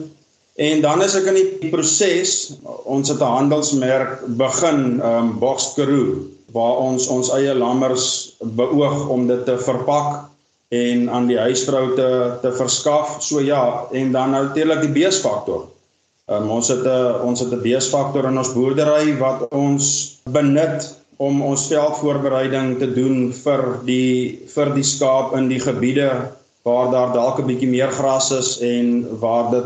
En 0.56 0.82
dan 0.86 1.02
is 1.02 1.18
ek 1.18 1.32
in 1.34 1.40
die 1.40 1.72
proses 1.74 2.54
ons 2.86 3.10
het 3.10 3.26
'n 3.26 3.36
handelsmerk 3.40 4.22
begin 4.38 5.02
ehm 5.02 5.18
um, 5.18 5.34
Boxkaroo 5.40 6.30
waar 6.54 6.78
ons 6.78 7.08
ons 7.08 7.34
eie 7.34 7.58
lammers 7.58 8.36
beoog 8.40 9.08
om 9.10 9.28
dit 9.28 9.46
te 9.46 9.58
verpak 9.58 10.30
en 10.70 11.10
aan 11.10 11.26
die 11.28 11.42
huisvrou 11.42 11.96
te 11.98 12.10
te 12.42 12.54
verskaf. 12.54 13.18
So 13.22 13.42
ja, 13.42 13.86
en 13.92 14.12
dan 14.12 14.30
natuurlik 14.30 14.82
die 14.82 14.94
beesfaktor. 15.02 15.73
Um, 16.34 16.50
ons 16.50 16.68
het 16.68 16.86
'n 16.86 17.22
ons 17.30 17.40
het 17.40 17.52
'n 17.52 17.62
beesfaktor 17.62 18.26
in 18.26 18.38
ons 18.38 18.54
boerdery 18.54 19.18
wat 19.20 19.48
ons 19.52 20.20
benut 20.30 20.96
om 21.18 21.42
ons 21.42 21.68
veldvoorbereiding 21.68 22.80
te 22.80 22.90
doen 22.94 23.34
vir 23.34 23.62
die 23.86 24.40
vir 24.56 24.74
die 24.74 24.84
skaap 24.84 25.36
in 25.38 25.48
die 25.48 25.60
gebiede 25.60 26.10
waar 26.64 26.92
daar 26.92 27.14
dalk 27.14 27.40
'n 27.40 27.48
bietjie 27.48 27.70
meer 27.70 27.92
gras 27.92 28.32
is 28.32 28.60
en 28.62 29.20
waar 29.20 29.52
dit 29.52 29.66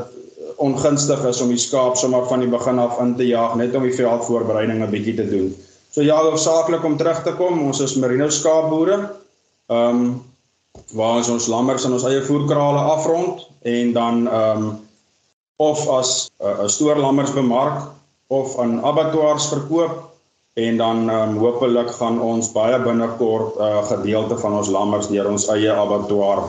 ongunstig 0.58 1.26
is 1.26 1.42
om 1.42 1.50
die 1.50 1.62
skaap 1.62 1.96
sommer 1.96 2.26
van 2.26 2.40
die 2.40 2.50
begin 2.50 2.80
af 2.80 3.00
in 3.02 3.16
te 3.16 3.28
jaag 3.28 3.56
net 3.56 3.76
om 3.76 3.84
die 3.84 3.94
veldvoorbereiding 3.94 4.82
'n 4.82 4.90
bietjie 4.90 5.16
te 5.16 5.30
doen. 5.30 5.56
So 5.92 6.02
ja, 6.02 6.18
hoofsaaklik 6.22 6.84
om 6.84 6.98
terug 6.98 7.24
te 7.24 7.34
kom, 7.34 7.62
ons 7.62 7.80
is 7.80 7.96
merino 7.96 8.30
skaapboere. 8.30 9.12
Ehm 9.70 9.96
um, 9.96 10.24
waar 10.94 11.18
ons 11.18 11.30
ons 11.30 11.48
lammers 11.48 11.86
in 11.86 11.94
ons 11.94 12.04
eie 12.04 12.22
voerkrale 12.22 12.80
afrond 12.80 13.48
en 13.62 13.94
dan 13.94 14.28
ehm 14.28 14.64
um, 14.64 14.87
of 15.58 15.88
as 15.90 16.30
'n 16.40 16.46
uh, 16.46 16.68
stoorlammers 16.68 17.34
bemark 17.34 17.90
of 18.28 18.58
aan 18.60 18.84
abattoirs 18.84 19.50
verkoop 19.50 20.08
en 20.54 20.78
dan 20.78 21.10
um, 21.10 21.38
hopelik 21.38 21.90
gaan 21.90 22.22
ons 22.22 22.52
baie 22.52 22.80
binnekort 22.80 23.58
'n 23.58 23.62
uh, 23.62 23.84
gedeelte 23.86 24.38
van 24.38 24.54
ons 24.58 24.70
lammers 24.70 25.08
deur 25.08 25.30
ons 25.30 25.48
eie 25.48 25.72
abattoir 25.72 26.44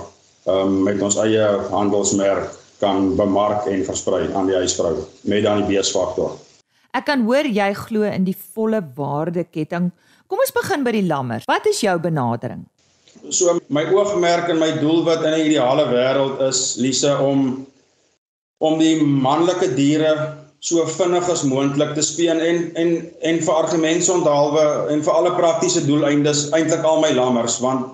um, 0.47 0.83
met 0.83 1.03
ons 1.03 1.17
eie 1.17 1.45
handelsmerk 1.71 2.53
kan 2.79 3.17
bemark 3.17 3.67
en 3.67 3.85
versprei 3.85 4.29
aan 4.35 4.47
die 4.47 4.57
huisvrou 4.57 4.95
met 5.23 5.43
dan 5.43 5.65
die 5.65 5.77
beesfaktor. 5.77 6.37
Ek 6.97 7.05
kan 7.05 7.25
hoor 7.27 7.45
jy 7.45 7.73
glo 7.75 8.03
in 8.03 8.25
die 8.25 8.37
volle 8.55 8.81
waardeketting. 8.97 9.91
Kom 10.27 10.39
ons 10.39 10.53
begin 10.53 10.85
by 10.85 10.93
die 10.93 11.07
lammers. 11.07 11.45
Wat 11.49 11.67
is 11.67 11.81
jou 11.81 11.99
benadering? 11.99 12.67
So 13.31 13.59
my 13.69 13.85
oogmerk 13.93 14.49
en 14.49 14.61
my 14.61 14.71
doelwit 14.79 15.25
in 15.25 15.33
'n 15.33 15.47
ideale 15.49 15.89
wêreld 15.91 16.41
is 16.49 16.77
Lise 16.77 17.19
om 17.19 17.67
om 18.65 18.79
die 18.81 18.97
manlike 19.03 19.71
diere 19.77 20.15
so 20.61 20.83
vinnig 20.99 21.29
as 21.31 21.45
moontlik 21.47 21.95
te 21.95 22.03
speen 22.03 22.41
en 22.43 22.65
en 22.81 22.97
en 23.31 23.39
vir 23.47 23.55
argumentsonthaalwe 23.55 24.65
en 24.95 25.05
vir 25.07 25.15
alle 25.15 25.37
praktiese 25.37 25.85
doeleindes 25.87 26.49
eintlik 26.57 26.83
al 26.83 27.01
my 27.05 27.13
lammers 27.15 27.61
want 27.63 27.87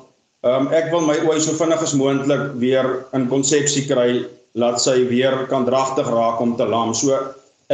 um, 0.44 0.70
ek 0.72 0.88
wil 0.92 1.04
my 1.04 1.18
ooi 1.28 1.40
so 1.42 1.56
vinnig 1.58 1.82
as 1.84 1.96
moontlik 1.98 2.54
weer 2.62 2.88
in 3.16 3.28
konsepsie 3.32 3.84
kry 3.88 4.24
laat 4.60 4.78
sy 4.82 5.00
weer 5.10 5.34
kan 5.50 5.66
dragtig 5.66 6.06
raak 6.06 6.40
om 6.40 6.54
te 6.56 6.66
lam. 6.68 6.94
So 6.94 7.16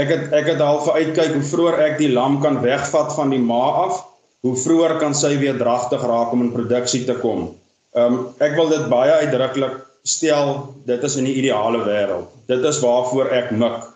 ek 0.00 0.08
het 0.12 0.36
ek 0.36 0.54
het 0.54 0.62
al 0.64 0.80
vir 0.86 1.00
uitkyk 1.02 1.34
hoe 1.36 1.48
vroeër 1.50 1.82
ek 1.88 1.98
die 2.00 2.12
lam 2.12 2.38
kan 2.44 2.60
wegvat 2.64 3.12
van 3.16 3.34
die 3.34 3.42
ma 3.42 3.62
af, 3.84 4.00
hoe 4.46 4.56
vroeër 4.56 4.96
kan 5.02 5.14
sy 5.16 5.34
weer 5.42 5.58
dragtig 5.60 6.02
raak 6.08 6.32
om 6.32 6.46
in 6.46 6.54
produksie 6.54 7.04
te 7.08 7.18
kom. 7.20 7.50
Ehm 7.96 8.16
um, 8.16 8.20
ek 8.40 8.56
wil 8.56 8.72
dit 8.72 8.88
baie 8.92 9.20
uitdruklik 9.24 9.78
stel, 10.10 10.74
dit 10.88 11.06
is 11.06 11.16
in 11.20 11.28
die 11.28 11.36
ideale 11.42 11.80
wêreld. 11.86 12.28
Dit 12.50 12.64
is 12.66 12.80
waarvoor 12.82 13.32
ek 13.36 13.54
mik. 13.54 13.88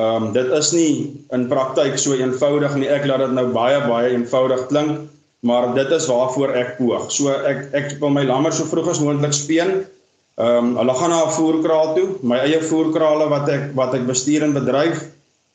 Ehm 0.00 0.26
um, 0.26 0.32
dit 0.32 0.52
is 0.56 0.72
nie 0.72 0.92
in 1.36 1.48
praktyk 1.50 1.98
so 1.98 2.16
eenvoudig 2.16 2.76
nie. 2.78 2.88
Ek 2.88 3.06
laat 3.10 3.24
dit 3.26 3.32
nou 3.36 3.48
baie 3.52 3.80
baie 3.88 4.12
eenvoudig 4.14 4.66
klink, 4.70 5.00
maar 5.44 5.72
dit 5.74 5.90
is 5.96 6.06
waarvoor 6.08 6.54
ek 6.56 6.76
poog. 6.78 7.08
So 7.12 7.34
ek 7.52 7.66
ek 7.76 7.96
wil 8.00 8.14
my 8.14 8.24
lammer 8.28 8.54
so 8.54 8.68
vroeg 8.70 8.92
as 8.94 9.02
moontlik 9.02 9.36
speen. 9.36 9.82
Ehm 10.40 10.70
um, 10.70 10.76
hulle 10.80 10.94
gaan 10.96 11.12
na 11.12 11.24
'n 11.26 11.36
voerkraal 11.36 11.94
toe, 11.96 12.08
my 12.22 12.38
eie 12.46 12.60
voerkrale 12.62 13.28
wat 13.28 13.48
ek 13.48 13.72
wat 13.74 13.94
ek 13.94 14.06
bestuur 14.06 14.46
en 14.46 14.56
bedryf 14.56 15.04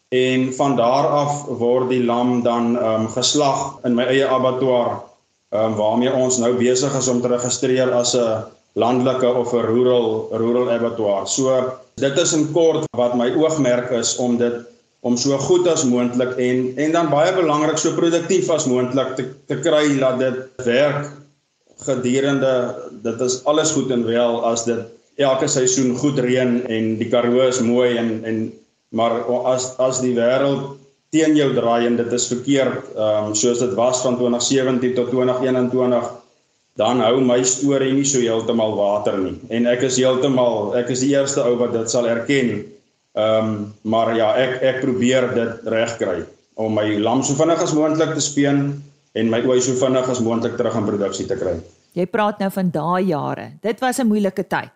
en 0.09 0.53
van 0.53 0.75
daar 0.75 1.07
af 1.07 1.45
word 1.47 1.89
die 1.89 2.03
lam 2.03 2.43
dan 2.43 2.75
ehm 2.77 3.01
um, 3.01 3.07
geslag 3.07 3.79
in 3.83 3.95
my 3.95 4.05
eie 4.05 4.27
abattoir 4.27 5.00
ehm 5.50 5.71
um, 5.71 5.75
waarmee 5.79 6.13
ons 6.13 6.38
nou 6.38 6.53
besig 6.59 6.93
is 6.97 7.07
om 7.07 7.21
te 7.21 7.27
registreer 7.27 7.91
as 7.91 8.13
'n 8.15 8.43
landelike 8.75 9.27
of 9.27 9.53
'n 9.53 9.65
rural 9.65 10.29
rural 10.32 10.70
abattoir. 10.70 11.27
So 11.27 11.74
dit 11.96 12.17
is 12.17 12.34
in 12.34 12.51
kort 12.51 12.88
wat 12.98 13.15
my 13.15 13.32
oogmerk 13.36 13.91
is 13.91 14.15
om 14.20 14.38
dit 14.38 14.63
om 15.05 15.17
so 15.17 15.38
goed 15.38 15.67
as 15.67 15.86
moontlik 15.86 16.34
en 16.41 16.74
en 16.82 16.91
dan 16.91 17.10
baie 17.10 17.32
belangrik 17.36 17.77
so 17.77 17.94
produktief 17.94 18.50
as 18.50 18.65
moontlik 18.65 19.15
te 19.15 19.25
te 19.48 19.58
kry 19.62 20.00
dat 20.01 20.20
dit 20.20 20.65
werk 20.65 21.12
gedurende 21.86 22.53
dit 23.05 23.22
is 23.22 23.44
alles 23.46 23.72
goed 23.72 23.91
en 23.91 24.05
wel 24.05 24.41
as 24.50 24.65
dit 24.65 24.82
elke 25.22 25.48
seisoen 25.48 25.96
goed 26.01 26.20
reën 26.20 26.58
en 26.67 26.98
die 27.00 27.10
Karoo 27.12 27.46
is 27.48 27.61
mooi 27.61 27.96
en 28.01 28.24
en 28.25 28.42
maar 28.90 29.22
as 29.53 29.72
as 29.77 30.01
die 30.01 30.16
wêreld 30.18 30.75
teen 31.16 31.35
jou 31.38 31.51
draai 31.53 31.85
en 31.85 31.96
dit 32.01 32.11
is 32.20 32.27
verkeerd 32.31 32.92
ehm 32.96 33.31
um, 33.31 33.35
soos 33.35 33.61
dit 33.64 33.74
was 33.77 34.01
van 34.03 34.18
2017 34.18 34.96
tot 34.98 35.14
2021 35.14 36.11
dan 36.75 37.01
hou 37.01 37.20
my 37.22 37.44
storie 37.44 37.94
nie 37.94 38.05
so 38.05 38.20
heeltemal 38.20 38.75
water 38.75 39.18
nie 39.18 39.35
en 39.50 39.68
ek 39.68 39.83
is 39.90 39.98
heeltemal 39.98 40.75
ek 40.75 40.90
is 40.90 41.03
die 41.05 41.14
eerste 41.16 41.44
ou 41.44 41.55
wat 41.61 41.74
dit 41.74 41.90
sal 41.90 42.07
erken 42.07 42.55
ehm 43.16 43.51
um, 43.51 43.74
maar 43.83 44.16
ja 44.16 44.33
ek 44.35 44.61
ek 44.61 44.81
probeer 44.81 45.29
dit 45.35 45.70
regkry 45.72 46.25
om 46.55 46.75
my 46.75 46.88
lam 47.00 47.24
so 47.24 47.35
vinnig 47.35 47.61
as 47.64 47.74
moontlik 47.75 48.14
te 48.16 48.24
speen 48.24 48.61
en 49.16 49.31
my 49.31 49.42
ooi 49.48 49.59
so 49.64 49.75
vinnig 49.79 50.07
as 50.11 50.22
moontlik 50.24 50.55
terug 50.59 50.75
in 50.79 50.88
produksie 50.88 51.27
te 51.27 51.38
kry. 51.40 51.55
Jy 51.96 52.05
praat 52.11 52.42
nou 52.44 52.50
van 52.51 52.72
daai 52.72 53.11
jare. 53.11 53.51
Dit 53.64 53.79
was 53.79 54.00
'n 54.00 54.07
moeilike 54.07 54.44
tyd. 54.44 54.72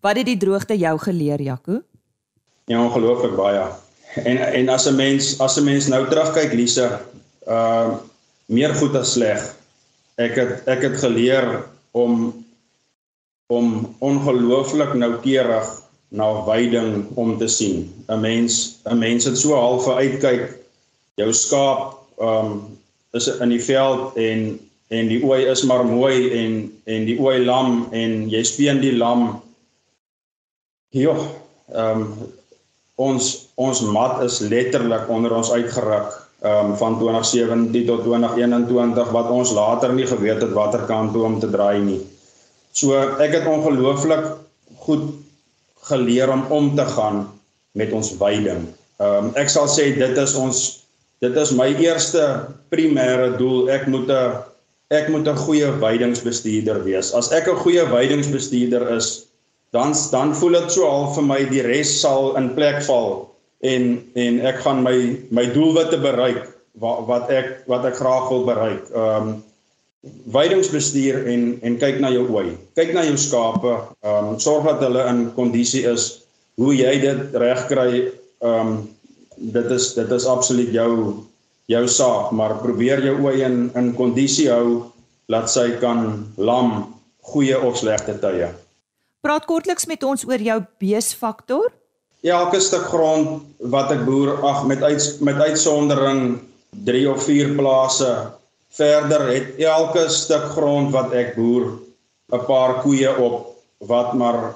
Wat 0.00 0.16
het 0.16 0.26
die 0.26 0.36
droogte 0.36 0.76
jou 0.78 0.98
geleer, 0.98 1.40
Jaco? 1.42 1.82
Ja, 2.66 2.84
ongelooflik 2.84 3.36
baie. 3.36 3.64
En 4.24 4.38
en 4.38 4.68
as 4.68 4.86
'n 4.86 4.96
mens 4.96 5.40
as 5.40 5.58
'n 5.58 5.64
mens 5.64 5.88
nou 5.88 6.06
terugkyk, 6.08 6.52
Lise, 6.52 6.98
uh 7.46 7.88
meer 8.46 8.74
goed 8.74 8.94
as 8.96 9.12
sleg. 9.12 9.56
Ek 10.20 10.36
het 10.36 10.66
ek 10.68 10.84
het 10.88 10.96
geleer 11.00 11.46
om 11.96 12.32
om 13.50 13.70
ongelooflik 13.98 14.92
noukeurig 14.94 15.70
na 16.14 16.28
veiding 16.46 17.06
om 17.18 17.38
te 17.38 17.48
sien. 17.48 17.88
'n 18.08 18.20
Mens 18.20 18.78
'n 18.84 18.98
mens 18.98 19.24
het 19.24 19.38
so 19.38 19.54
half 19.54 19.88
uitkyk 19.88 20.60
jou 21.14 21.32
skaap 21.32 21.96
um 22.20 22.78
is 23.12 23.26
in 23.26 23.48
die 23.48 23.64
veld 23.64 24.16
en 24.16 24.60
en 24.88 25.08
die 25.08 25.22
ooi 25.24 25.44
is 25.46 25.62
maar 25.62 25.84
mooi 25.86 26.30
en 26.30 26.80
en 26.84 27.04
die 27.04 27.18
ooi 27.18 27.44
lam 27.44 27.88
en 27.92 28.28
jy 28.30 28.42
speen 28.44 28.80
die 28.80 28.96
lam. 28.96 29.42
Ja, 30.90 31.16
ehm 31.72 32.00
um, 32.00 32.32
ons 32.94 33.48
ons 33.54 33.80
mat 33.80 34.22
is 34.22 34.40
letterlik 34.40 35.08
onder 35.08 35.32
ons 35.32 35.50
uitgeruk 35.50 36.10
ehm 36.12 36.29
um, 36.42 36.76
van 36.76 36.98
2017 36.98 37.86
tot 37.86 38.02
2021 38.04 39.10
wat 39.10 39.30
ons 39.30 39.52
later 39.52 39.92
nie 39.94 40.06
geweet 40.06 40.42
het 40.42 40.52
watter 40.56 40.84
kant 40.88 41.12
toe 41.12 41.24
om 41.24 41.38
te 41.40 41.50
draai 41.50 41.80
nie. 41.84 42.00
So 42.72 42.96
ek 43.20 43.34
het 43.34 43.48
ongelooflik 43.50 44.26
goed 44.84 45.10
geleer 45.90 46.30
om 46.32 46.44
om 46.48 46.74
te 46.76 46.86
gaan 46.86 47.24
met 47.72 47.92
ons 47.92 48.14
veiding. 48.18 48.68
Ehm 49.00 49.30
um, 49.30 49.32
ek 49.40 49.48
sal 49.48 49.68
sê 49.68 49.90
dit 49.96 50.18
is 50.18 50.34
ons 50.34 50.60
dit 51.20 51.36
is 51.36 51.52
my 51.52 51.68
eerste 51.80 52.26
primêre 52.72 53.36
doel. 53.38 53.68
Ek 53.70 53.86
moet 53.86 54.08
'n 54.08 54.40
ek 54.90 55.08
moet 55.08 55.28
'n 55.28 55.36
goeie 55.46 55.70
weidingsbestuurder 55.80 56.84
wees. 56.84 57.12
As 57.14 57.30
ek 57.32 57.48
'n 57.48 57.62
goeie 57.64 57.84
weidingsbestuurder 57.88 58.96
is, 58.96 59.26
dan 59.70 59.94
dan 60.10 60.34
voel 60.34 60.52
dit 60.52 60.72
so 60.72 60.86
al 60.86 61.14
vir 61.14 61.22
my 61.22 61.44
die 61.44 61.62
res 61.62 62.00
sal 62.00 62.36
in 62.36 62.54
plek 62.54 62.82
val 62.82 63.29
en 63.60 64.10
en 64.14 64.40
ek 64.40 64.62
gaan 64.64 64.82
my 64.82 64.96
my 65.30 65.44
doelwitte 65.52 66.00
bereik 66.00 66.44
wat 66.80 67.06
wat 67.08 67.30
ek 67.30 67.48
wat 67.68 67.84
ek 67.84 67.98
graag 68.00 68.28
wil 68.32 68.44
bereik. 68.48 68.84
Ehm 68.94 69.28
um, 69.28 69.38
weidingsbestuur 70.32 71.26
en 71.28 71.58
en 71.62 71.76
kyk 71.76 71.98
na 72.00 72.08
jou 72.08 72.24
ooi. 72.32 72.56
Kyk 72.78 72.94
na 72.96 73.04
jou 73.04 73.18
skape. 73.20 73.74
Ehm 74.00 74.32
um, 74.32 74.38
sorg 74.40 74.64
dat 74.64 74.80
hulle 74.86 75.04
in 75.12 75.26
kondisie 75.36 75.84
is. 75.90 76.22
Hoe 76.56 76.72
jy 76.76 76.94
dit 77.00 77.36
regkry 77.36 77.90
ehm 78.40 78.72
um, 78.72 78.78
dit 79.36 79.70
is 79.70 79.92
dit 79.96 80.10
is 80.12 80.26
absoluut 80.26 80.72
jou 80.72 80.94
jou 81.70 81.84
saak, 81.88 82.32
maar 82.34 82.58
probeer 82.58 83.04
jou 83.04 83.18
oë 83.26 83.44
in 83.46 83.58
in 83.78 83.92
kondisie 83.94 84.48
hou 84.50 84.90
laat 85.30 85.50
sy 85.50 85.68
kan 85.80 86.26
lam 86.36 86.94
goeie 87.32 87.58
of 87.60 87.76
slegte 87.78 88.16
tye. 88.18 88.48
Praat 89.20 89.44
kortliks 89.46 89.86
met 89.86 90.02
ons 90.02 90.24
oor 90.26 90.40
jou 90.42 90.58
beesfaktor. 90.80 91.68
Ja, 92.20 92.38
elke 92.38 92.60
stuk 92.60 92.84
grond 92.92 93.42
wat 93.72 93.92
ek 93.94 94.04
boer, 94.04 94.34
ag 94.44 94.66
met 94.68 94.82
uit 94.82 95.16
met 95.24 95.40
uitsondering 95.40 96.40
3 96.84 97.10
of 97.10 97.22
4 97.24 97.54
plase 97.56 98.10
verder 98.76 99.24
het 99.32 99.56
elke 99.58 100.08
stuk 100.12 100.44
grond 100.52 100.92
wat 100.92 101.14
ek 101.16 101.34
boer 101.34 101.78
'n 102.32 102.44
paar 102.46 102.80
koeie 102.84 103.10
op 103.16 103.56
wat 103.88 104.12
maar 104.14 104.54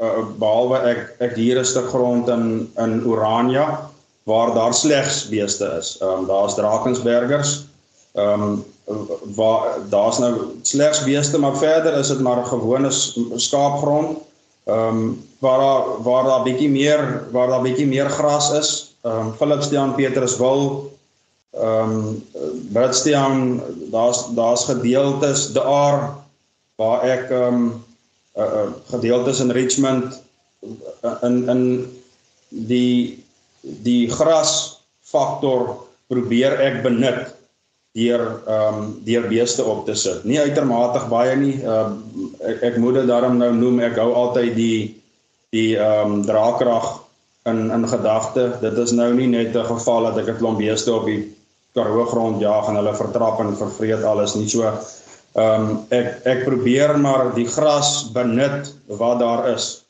uh, 0.00 0.26
behalwe 0.38 0.78
ek 0.92 1.00
ek 1.18 1.34
hier 1.36 1.58
'n 1.58 1.64
stuk 1.64 1.88
grond 1.88 2.28
in 2.28 2.68
in 2.76 3.00
Orania 3.06 3.90
waar 4.28 4.54
daar 4.54 4.74
slegs 4.74 5.28
beeste 5.28 5.64
is. 5.80 5.96
Ehm 6.00 6.10
um, 6.10 6.26
daar's 6.26 6.54
Drakensbergers. 6.54 7.64
Ehm 8.14 8.42
um, 8.42 8.64
waar 9.34 9.80
daar's 9.88 10.18
nou 10.18 10.34
slegs 10.62 11.04
beeste, 11.04 11.38
maar 11.38 11.56
verder 11.56 11.96
is 11.98 12.08
dit 12.08 12.20
maar 12.20 12.38
'n 12.38 12.52
gewone 12.52 12.90
skaapgrond. 13.36 14.18
Ehm 14.68 15.00
um, 15.00 15.26
waar 15.38 15.58
daar 15.58 16.02
waar 16.02 16.24
daar 16.24 16.42
bietjie 16.42 16.68
meer 16.68 17.00
waar 17.32 17.48
daar 17.48 17.62
bietjie 17.62 17.86
meer 17.86 18.10
gras 18.10 18.52
is. 18.52 18.70
Ehm 19.02 19.26
um, 19.26 19.32
Philipsdaan 19.40 19.94
Petruswil 19.94 20.64
ehm 21.56 21.92
um, 21.96 22.24
Bradstown 22.72 23.62
daar's 23.90 24.26
daar's 24.34 24.64
gedeeltes 24.64 25.52
daar 25.52 26.14
waar 26.76 27.02
ek 27.02 27.30
ehm 27.30 27.54
um, 27.54 27.84
uh, 28.36 28.44
uh, 28.44 28.68
gedeeltes 28.90 29.40
in 29.40 29.50
Richmond 29.50 30.20
in 31.22 31.48
in 31.48 31.62
die 32.48 33.24
die 33.62 34.10
gras 34.10 34.80
faktor 35.00 35.88
probeer 36.06 36.60
ek 36.60 36.82
benut 36.82 37.37
deur 37.98 38.22
ehm 38.46 38.78
um, 38.78 38.86
deur 39.04 39.26
beeste 39.28 39.64
op 39.64 39.84
te 39.86 39.94
sit. 39.94 40.24
Nie 40.24 40.40
uitermate 40.40 41.02
baie 41.10 41.36
nie. 41.36 41.56
Ehm 41.62 41.98
uh, 41.98 42.28
ek, 42.52 42.62
ek 42.72 42.78
moet 42.82 43.00
dit 43.00 43.10
daarom 43.10 43.36
nou 43.40 43.50
noem. 43.54 43.82
Ek 43.90 43.98
hou 44.00 44.12
altyd 44.14 44.54
die 44.58 44.78
die 45.54 45.76
ehm 45.76 46.18
um, 46.18 46.22
draagkrag 46.26 46.88
in 47.50 47.70
in 47.74 47.88
gedagte. 47.88 48.52
Dit 48.60 48.78
is 48.78 48.94
nou 48.96 49.10
nie 49.14 49.26
net 49.26 49.56
'n 49.56 49.66
geval 49.72 50.10
dat 50.10 50.18
ek 50.22 50.28
'n 50.34 50.38
klomp 50.38 50.58
beeste 50.58 50.94
op 50.94 51.06
die 51.06 51.26
Karoo 51.74 52.04
grond 52.06 52.40
jaag 52.40 52.68
en 52.68 52.78
hulle 52.80 52.94
vertrap 52.94 53.40
en 53.40 53.56
vervreet 53.56 54.02
alles 54.02 54.34
nie. 54.34 54.48
So 54.48 54.62
ehm 54.62 55.68
um, 55.68 55.86
ek 55.90 56.24
ek 56.24 56.44
probeer 56.44 56.98
maar 56.98 57.34
die 57.34 57.46
gras 57.46 58.10
benut 58.12 58.74
wat 58.86 59.18
daar 59.18 59.48
is. 59.54 59.87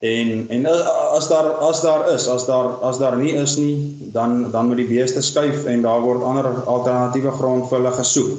En 0.00 0.46
en 0.48 0.66
as 0.66 1.28
daar 1.28 1.50
as 1.60 1.80
daar 1.84 2.06
is, 2.14 2.26
as 2.28 2.46
daar 2.46 2.78
as 2.88 2.98
daar 2.98 3.16
nie 3.20 3.34
is 3.36 3.56
nie, 3.60 3.96
dan 4.12 4.50
dan 4.50 4.66
moet 4.66 4.80
die 4.80 4.88
beeste 4.88 5.20
skuif 5.20 5.66
en 5.68 5.82
daar 5.84 6.00
word 6.00 6.24
ander 6.24 6.48
alternatiewe 6.64 7.32
grond 7.36 7.68
vir 7.68 7.78
hulle 7.78 7.92
gesoek. 7.98 8.38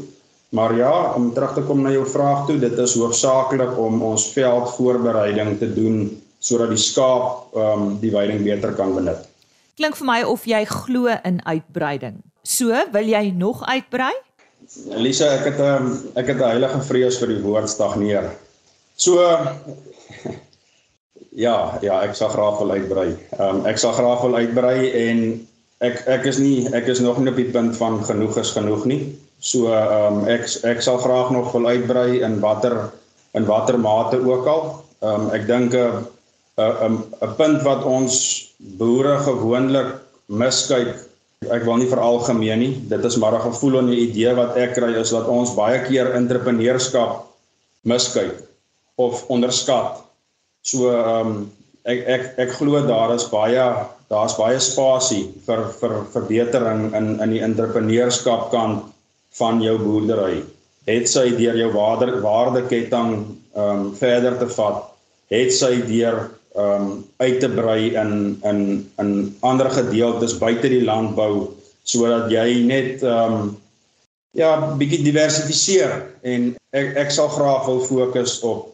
Maar 0.58 0.76
ja, 0.76 1.14
om 1.16 1.30
terug 1.34 1.54
te 1.54 1.62
kom 1.62 1.84
na 1.86 1.92
jou 1.94 2.08
vraag 2.08 2.48
toe, 2.48 2.58
dit 2.60 2.78
is 2.78 2.96
hoofsaaklik 2.98 3.78
om 3.78 4.02
ons 4.04 4.26
veldvoorbereiding 4.34 5.60
te 5.60 5.70
doen 5.74 6.02
sodat 6.40 6.74
die 6.74 6.82
skaap 6.82 7.54
ehm 7.54 7.86
um, 7.86 7.94
die 8.02 8.12
veiding 8.12 8.42
beter 8.44 8.74
kan 8.74 8.96
benut. 8.98 9.22
Klink 9.78 9.96
vir 10.02 10.10
my 10.10 10.20
of 10.26 10.50
jy 10.50 10.66
glo 10.66 11.14
in 11.24 11.40
uitbreiding. 11.46 12.18
So, 12.42 12.74
wil 12.92 13.06
jy 13.06 13.30
nog 13.38 13.62
uitbrei? 13.70 14.12
Elisa, 14.98 15.30
ek 15.38 15.46
het 15.52 15.60
'n 15.60 15.70
um, 15.78 15.88
ek 16.16 16.28
het 16.34 16.42
'n 16.42 16.50
heilige 16.58 16.82
vrees 16.90 17.22
vir 17.22 17.28
die 17.38 17.42
woord 17.46 17.70
stagneer. 17.70 18.34
So 18.98 19.22
Ja, 21.32 21.80
ja, 21.80 22.02
ek 22.04 22.12
sal 22.20 22.28
graag 22.34 22.58
wil 22.60 22.74
uitbrei. 22.76 23.10
Ehm 23.38 23.62
um, 23.62 23.66
ek 23.70 23.78
sal 23.80 23.94
graag 23.96 24.20
wil 24.26 24.36
uitbrei 24.36 24.92
en 25.00 25.20
ek 25.80 26.02
ek 26.12 26.26
is 26.28 26.42
nie 26.44 26.68
ek 26.76 26.90
is 26.92 27.00
nog 27.00 27.22
nie 27.24 27.32
op 27.32 27.40
die 27.40 27.52
punt 27.54 27.78
van 27.80 28.02
genoeg 28.04 28.36
is 28.42 28.52
genoeg 28.52 28.84
nie. 28.92 29.00
So 29.40 29.72
ehm 29.72 30.18
um, 30.18 30.26
ek 30.28 30.44
ek 30.68 30.84
sal 30.84 31.00
graag 31.00 31.32
nog 31.32 31.54
wil 31.56 31.70
uitbrei 31.72 32.20
in 32.20 32.42
watter 32.44 32.76
in 33.40 33.48
watter 33.48 33.80
mate 33.80 34.20
ook 34.20 34.50
al. 34.56 34.68
Ehm 35.00 35.30
um, 35.30 35.32
ek 35.32 35.48
dink 35.48 35.72
'n 35.72 36.04
'n 36.60 37.00
'n 37.00 37.34
punt 37.40 37.64
wat 37.64 37.88
ons 37.88 38.20
boere 38.76 39.16
gewoonlik 39.24 39.96
miskyk. 40.28 40.92
Ek 41.48 41.64
wil 41.64 41.80
nie 41.80 41.88
vir 41.88 42.04
algemeen 42.12 42.60
nie. 42.60 42.76
Dit 42.92 43.08
is 43.08 43.16
maar 43.16 43.40
'n 43.40 43.48
gevoel 43.48 43.80
en 43.80 43.88
'n 43.88 44.04
idee 44.04 44.36
wat 44.36 44.58
ek 44.58 44.76
kry 44.76 45.00
is 45.00 45.16
dat 45.16 45.32
ons 45.32 45.56
baie 45.56 45.80
keer 45.88 46.12
entrepreneurskap 46.12 47.24
miskyk 47.88 48.36
of 49.00 49.24
onderskat 49.32 50.11
So 50.62 50.92
ehm 50.94 51.28
um, 51.28 51.52
ek 51.90 52.02
ek 52.16 52.26
ek 52.46 52.52
glo 52.60 52.82
daar 52.86 53.14
is 53.16 53.26
baie 53.32 53.66
daar's 54.14 54.36
baie 54.38 54.60
spasie 54.62 55.24
vir 55.48 55.64
vir 55.80 55.96
verbetering 56.14 56.92
in 56.98 57.08
in 57.24 57.34
die 57.34 57.44
entrepreneurskap 57.46 58.52
kant 58.52 58.92
van 59.40 59.62
jou 59.64 59.78
boerdery. 59.82 60.44
Het 60.86 61.10
sy 61.10 61.30
deur 61.38 61.58
jou 61.58 61.72
waarde 61.74 62.20
waardeketting 62.26 63.16
ehm 63.56 63.66
um, 63.66 63.90
verder 63.98 64.38
te 64.38 64.50
vat, 64.58 64.86
het 65.34 65.54
sy 65.56 65.74
deur 65.88 66.28
ehm 66.56 66.86
um, 66.86 66.94
uit 67.24 67.40
te 67.40 67.50
brei 67.50 67.96
in 68.04 68.14
in 68.52 68.62
in 69.02 69.12
ander 69.42 69.70
gedeeltes 69.72 70.38
buite 70.38 70.70
die 70.70 70.86
landbou 70.86 71.50
sodat 71.84 72.30
jy 72.32 72.62
net 72.68 73.04
ehm 73.04 73.38
um, 73.40 73.58
ja, 74.38 74.52
bietjie 74.80 75.02
diversifiseer 75.04 75.96
en 76.22 76.52
ek 76.72 76.94
ek 77.06 77.10
sal 77.12 77.32
graag 77.32 77.66
wil 77.68 77.82
fokus 77.88 78.38
op 78.48 78.70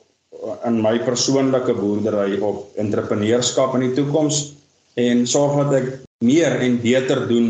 in 0.66 0.82
my 0.82 0.98
persoonlike 1.04 1.74
boerdery 1.78 2.40
op 2.46 2.78
entrepreneurskap 2.80 3.76
in 3.78 3.88
die 3.88 3.96
toekoms 3.98 4.54
en 4.98 5.26
sorg 5.28 5.58
dat 5.62 5.74
ek 5.82 5.90
meer 6.26 6.60
en 6.66 6.80
beter 6.82 7.28
doen 7.30 7.50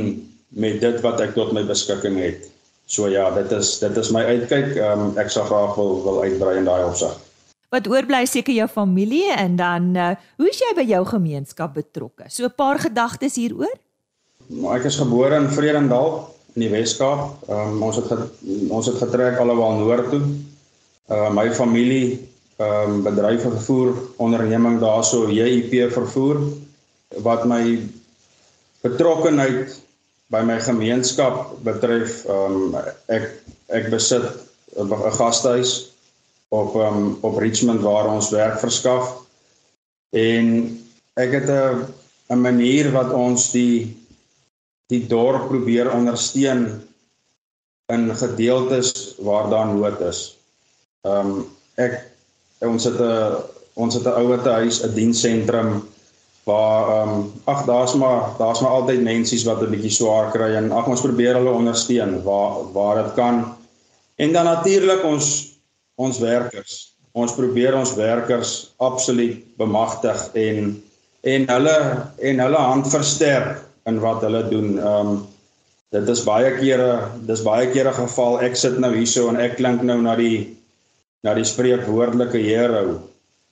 met 0.57 0.81
dit 0.81 1.01
wat 1.03 1.21
ek 1.23 1.35
tot 1.35 1.53
my 1.55 1.63
beskikking 1.67 2.17
het. 2.19 2.47
So 2.87 3.09
ja, 3.11 3.27
dit 3.35 3.51
is 3.51 3.77
dit 3.83 3.97
is 3.99 4.11
my 4.15 4.23
uitkyk. 4.23 4.77
Um, 4.79 5.09
ek 5.19 5.31
sou 5.31 5.43
graag 5.47 5.75
wil 5.75 5.97
wil 6.05 6.21
uitbrei 6.23 6.57
in 6.61 6.67
daai 6.67 6.85
opsig. 6.87 7.15
Wat 7.75 7.87
oorbly 7.91 8.23
seker 8.25 8.55
jou 8.55 8.67
familie 8.71 9.27
en 9.35 9.57
dan 9.59 9.89
uh, 9.99 10.13
hoe 10.39 10.47
is 10.47 10.61
jy 10.63 10.71
by 10.77 10.85
jou 10.87 11.03
gemeenskap 11.09 11.75
betrokke? 11.75 12.29
So 12.31 12.47
'n 12.47 12.55
paar 12.55 12.79
gedagtes 12.79 13.35
hieroor? 13.35 13.75
Maar 14.47 14.79
ek 14.79 14.87
is 14.87 14.95
gebore 14.95 15.35
in 15.35 15.51
Vredendal 15.51 16.31
in 16.55 16.63
die 16.63 16.71
Wes-Kaap. 16.71 17.43
Um, 17.51 17.83
ons 17.83 17.99
het 17.99 18.07
ons 18.71 18.87
het 18.87 18.95
getrek 19.03 19.39
alhoewel 19.43 19.83
noord 19.83 20.09
toe. 20.09 20.23
Uh, 21.11 21.27
my 21.35 21.51
familie 21.51 22.23
ehm 22.57 22.91
um, 22.91 23.03
bedryf 23.05 23.41
vervoer 23.45 23.93
onderneming 24.17 24.79
daarso 24.81 25.29
JIP 25.29 25.91
vervoer 25.93 26.39
wat 27.25 27.45
my 27.45 27.77
betrokkenheid 28.81 29.75
by 30.33 30.41
my 30.41 30.57
gemeenskap 30.59 31.53
betref 31.67 32.23
ehm 32.25 32.73
um, 32.73 32.79
ek 33.13 33.29
ek 33.69 33.91
besit 33.93 34.25
'n 34.77 34.89
gastehuis 35.19 35.93
op 36.49 36.75
um, 36.75 37.17
op 37.21 37.37
Richmond 37.37 37.81
waar 37.81 38.09
ons 38.09 38.29
werk 38.33 38.59
verskaf 38.59 39.13
en 40.11 40.49
ek 41.15 41.31
het 41.31 41.49
'n 41.49 41.85
'n 42.33 42.41
manier 42.41 42.91
wat 42.91 43.13
ons 43.13 43.51
die 43.51 43.95
die 44.87 45.03
dorp 45.07 45.47
probeer 45.47 45.91
ondersteun 45.91 46.87
in 47.93 48.15
gedeeltes 48.15 49.15
waar 49.17 49.49
daar 49.49 49.67
nood 49.67 50.01
is. 50.01 50.37
Ehm 51.01 51.31
um, 51.31 51.45
ek 51.75 52.16
ons 52.59 52.83
het 52.83 52.99
'n 52.99 53.35
ons 53.73 53.93
het 53.93 54.05
'n 54.05 54.17
ouete 54.21 54.49
huis, 54.49 54.83
'n 54.83 54.93
diensentrum 54.93 55.87
waar 56.47 56.87
ehm 56.89 57.09
um, 57.09 57.31
ag 57.43 57.65
daar's 57.65 57.93
maar 57.93 58.31
daar's 58.37 58.61
maar 58.61 58.71
altyd 58.71 59.01
mensies 59.01 59.43
wat 59.43 59.61
'n 59.61 59.69
bietjie 59.69 59.91
swaar 59.91 60.31
kry 60.31 60.55
en 60.55 60.71
ag 60.71 60.87
ons 60.87 61.01
probeer 61.01 61.35
hulle 61.35 61.51
ondersteun 61.51 62.23
waar 62.23 62.71
waar 62.73 63.03
dit 63.03 63.13
kan. 63.13 63.55
En 64.15 64.33
dan 64.33 64.45
natuurlik 64.45 65.03
ons 65.03 65.25
ons 65.95 66.19
werkers. 66.19 66.95
Ons 67.11 67.33
probeer 67.33 67.75
ons 67.75 67.93
werkers 67.93 68.73
absoluut 68.77 69.57
bemagtig 69.57 70.29
en 70.33 70.83
en 71.21 71.49
hulle 71.49 71.77
en 72.17 72.39
hulle 72.39 72.57
hand 72.57 72.87
versterk 72.89 73.65
in 73.85 73.99
wat 73.99 74.21
hulle 74.21 74.47
doen. 74.49 74.77
Ehm 74.79 75.07
um, 75.07 75.27
dit 75.89 76.09
is 76.09 76.23
baie 76.23 76.51
kere 76.59 77.07
dis 77.27 77.41
baie 77.41 77.67
kere 77.71 77.93
geval 77.93 78.41
ek 78.41 78.55
sit 78.55 78.79
nou 78.79 78.95
hierso 78.95 79.27
en 79.27 79.39
ek 79.39 79.55
klink 79.55 79.81
nou 79.81 80.01
na 80.01 80.15
die 80.15 80.56
na 81.27 81.35
die 81.35 81.47
spreekwoordelike 81.47 82.39
hero. 82.39 82.97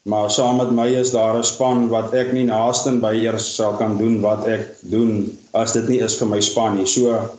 Maar 0.05 0.29
saam 0.31 0.59
met 0.61 0.71
my 0.71 0.87
is 0.95 1.11
daar 1.11 1.37
'n 1.37 1.43
span 1.43 1.87
wat 1.89 2.13
ek 2.13 2.31
nie 2.33 2.45
naaste 2.45 2.91
by 3.01 3.13
eers 3.25 3.55
sal 3.55 3.73
kan 3.77 3.97
doen 3.97 4.21
wat 4.21 4.47
ek 4.47 4.77
doen 4.81 5.37
as 5.53 5.73
dit 5.73 5.87
nie 5.89 5.99
is 5.99 6.15
vir 6.19 6.27
my 6.27 6.41
span 6.41 6.77
nie. 6.77 6.85
So 6.85 7.29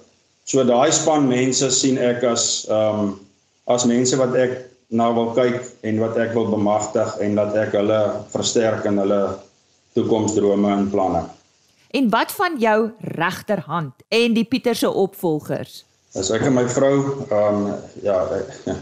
so 0.45 0.65
daai 0.65 0.93
span 0.93 1.29
mense 1.29 1.71
sien 1.71 1.99
ek 1.99 2.25
as 2.25 2.67
ehm 2.69 3.01
um, 3.01 3.21
as 3.67 3.85
mense 3.85 4.17
wat 4.17 4.35
ek 4.35 4.53
na 4.91 5.11
wil 5.15 5.33
kyk 5.35 5.63
en 5.83 5.99
wat 5.99 6.17
ek 6.17 6.35
wil 6.35 6.51
bemagtig 6.51 7.17
en 7.19 7.35
dat 7.35 7.55
ek 7.55 7.73
hulle 7.73 8.01
versterk 8.31 8.85
in 8.85 8.99
hulle 8.99 9.39
toekomsdrome 9.95 10.71
en 10.71 10.91
planne. 10.91 11.25
En 11.91 12.11
wat 12.11 12.33
van 12.33 12.59
jou 12.59 12.91
regterhand 13.01 13.95
en 14.09 14.35
die 14.35 14.45
Pieter 14.45 14.75
se 14.75 14.91
opvolgers? 14.91 15.85
As 16.15 16.31
ek 16.31 16.43
en 16.43 16.55
my 16.55 16.67
vrou 16.69 17.27
ehm 17.31 17.67
um, 17.67 17.75
ja, 18.03 18.19
ek, 18.39 18.77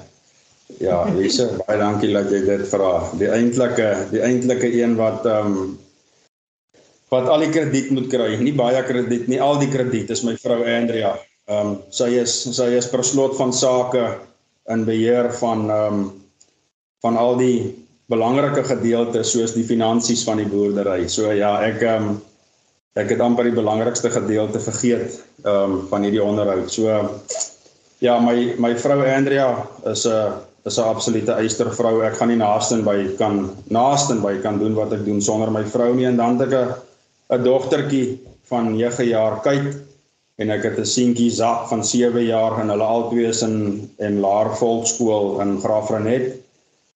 Ja, 0.67 1.05
Lise, 1.13 1.51
baie 1.65 1.79
dankie 1.79 2.13
dat 2.15 2.31
jy 2.33 2.41
dit 2.47 2.67
vra. 2.71 2.93
Die 3.21 3.29
eintlike 3.31 3.89
die 4.13 4.23
eintlike 4.25 4.71
een 4.73 4.97
wat 5.01 5.27
ehm 5.29 5.57
um, 5.57 5.73
wat 7.13 7.29
al 7.31 7.45
die 7.45 7.53
krediet 7.53 7.93
moet 7.95 8.09
kry. 8.11 8.33
Nie 8.41 8.55
baie 8.57 8.81
krediet 8.83 9.29
nie, 9.31 9.39
al 9.39 9.61
die 9.61 9.69
krediet 9.71 10.09
is 10.11 10.25
my 10.27 10.35
vrou 10.41 10.63
Andrea. 10.65 11.15
Ehm 11.51 11.75
um, 11.75 11.79
sy 11.95 12.11
is 12.23 12.35
sy 12.57 12.73
is 12.79 12.89
per 12.91 13.05
slot 13.05 13.37
van 13.39 13.53
sake 13.53 14.05
in 14.73 14.85
beheer 14.89 15.31
van 15.41 15.69
ehm 15.71 15.99
um, 16.01 16.05
van 17.05 17.19
al 17.21 17.37
die 17.37 17.59
belangrike 18.09 18.63
gedeeltes 18.65 19.35
soos 19.35 19.53
die 19.53 19.67
finansies 19.69 20.25
van 20.25 20.41
die 20.41 20.49
boerdery. 20.49 21.05
So 21.13 21.33
ja, 21.33 21.59
ek 21.67 21.85
ehm 21.85 22.09
um, 22.09 22.23
ek 22.95 23.11
het 23.11 23.21
amper 23.21 23.51
die 23.51 23.59
belangrikste 23.61 24.11
gedeelte 24.11 24.65
vergeet 24.65 25.21
ehm 25.45 25.77
um, 25.77 25.77
van 25.93 26.09
hierdie 26.09 26.25
onderhoud. 26.25 26.73
So 26.73 26.89
ja, 28.01 28.17
my 28.19 28.57
my 28.59 28.73
vrou 28.81 29.05
Andrea 29.05 29.53
is 29.93 30.09
'n 30.09 30.17
uh, 30.17 30.33
is 30.65 30.79
'n 30.79 30.89
absolute 30.89 31.33
eystervrou. 31.33 32.03
Ek 32.05 32.17
gaan 32.17 32.29
nie 32.29 32.41
naaste 32.41 32.83
by 32.83 33.17
kan 33.19 33.51
naaste 33.69 34.15
by 34.23 34.41
kan 34.43 34.59
doen 34.59 34.75
wat 34.75 34.93
ek 34.93 35.05
doen 35.05 35.21
sonder 35.21 35.51
my 35.51 35.65
vrou 35.65 35.95
nie 35.95 36.07
en 36.07 36.17
dan 36.17 36.39
het 36.39 36.53
ek 36.53 36.55
'n 36.55 37.37
'n 37.37 37.45
dogtertjie 37.45 38.21
van 38.49 38.77
9 38.77 39.05
jaar 39.09 39.41
kyk 39.43 39.75
en 40.37 40.51
ek 40.51 40.63
het 40.63 40.79
'n 40.79 40.85
seentjie 40.87 41.31
Zak 41.31 41.69
van 41.69 41.85
7 41.85 42.25
jaar 42.25 42.61
en 42.61 42.69
hulle 42.69 42.83
albei 42.83 43.25
is 43.27 43.43
in 43.43 43.91
en 43.99 44.21
laer 44.21 44.57
volkskool 44.57 45.41
in 45.41 45.61
Graafrenet. 45.61 46.45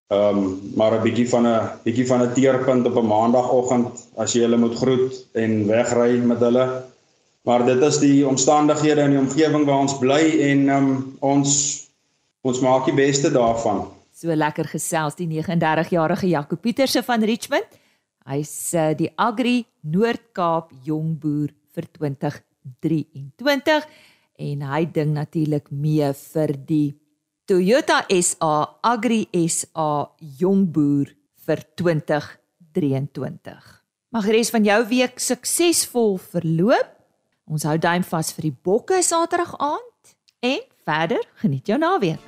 Ehm 0.08 0.38
um, 0.38 0.60
maar 0.74 0.92
'n 0.92 1.02
bietjie 1.02 1.28
van 1.28 1.46
'n 1.46 1.70
bietjie 1.84 2.06
van 2.06 2.22
'n 2.22 2.32
teerpunt 2.32 2.86
op 2.86 2.96
'n 2.96 3.06
maandagooggend 3.06 3.88
as 4.16 4.32
jy 4.32 4.40
hulle 4.40 4.56
moet 4.56 4.76
groet 4.76 5.12
en 5.32 5.66
wegry 5.66 6.16
met 6.18 6.40
hulle. 6.40 6.82
Maar 7.42 7.64
dit 7.66 7.82
is 7.82 7.98
die 7.98 8.26
omstandighede 8.28 9.00
in 9.00 9.10
die 9.10 9.18
omgewing 9.18 9.64
waar 9.64 9.80
ons 9.80 9.98
bly 9.98 10.24
en 10.40 10.68
ehm 10.68 10.88
um, 10.88 11.16
ons 11.20 11.87
ons 12.48 12.60
maak 12.64 12.88
die 12.88 12.96
beste 12.96 13.30
daarvan. 13.34 13.84
So 14.12 14.34
lekker 14.34 14.66
gesels 14.72 15.14
die 15.18 15.28
39-jarige 15.30 16.26
Jaco 16.32 16.56
Pieterse 16.58 17.02
van 17.06 17.22
Richmond. 17.22 17.68
Hy's 18.28 18.74
uh, 18.74 18.90
die 18.98 19.10
Agri 19.16 19.62
Noord-Kaap 19.88 20.72
jong 20.84 21.14
boer 21.20 21.52
vir 21.76 21.86
2023 21.94 23.86
en 24.48 24.64
hy 24.70 24.82
ding 24.94 25.14
natuurlik 25.16 25.70
mee 25.74 26.10
vir 26.12 26.54
die 26.68 26.88
Toyota 27.48 28.02
SA 28.12 28.78
Agri 28.84 29.22
SA 29.48 30.12
Jongboer 30.40 31.14
vir 31.48 31.62
2023. 31.80 33.56
Mag 34.12 34.28
die 34.28 34.34
res 34.36 34.52
van 34.52 34.68
jou 34.68 34.80
week 34.90 35.16
suksesvol 35.16 36.18
verloop. 36.20 36.92
Ons 37.48 37.64
hou 37.64 37.78
duim 37.80 38.04
vas 38.04 38.34
vir 38.36 38.50
die 38.50 38.56
bokke 38.68 39.00
Saterdag 39.00 39.56
aand 39.56 40.16
en 40.44 40.60
verder 40.84 41.24
geniet 41.40 41.72
jou 41.72 41.80
naweek. 41.80 42.27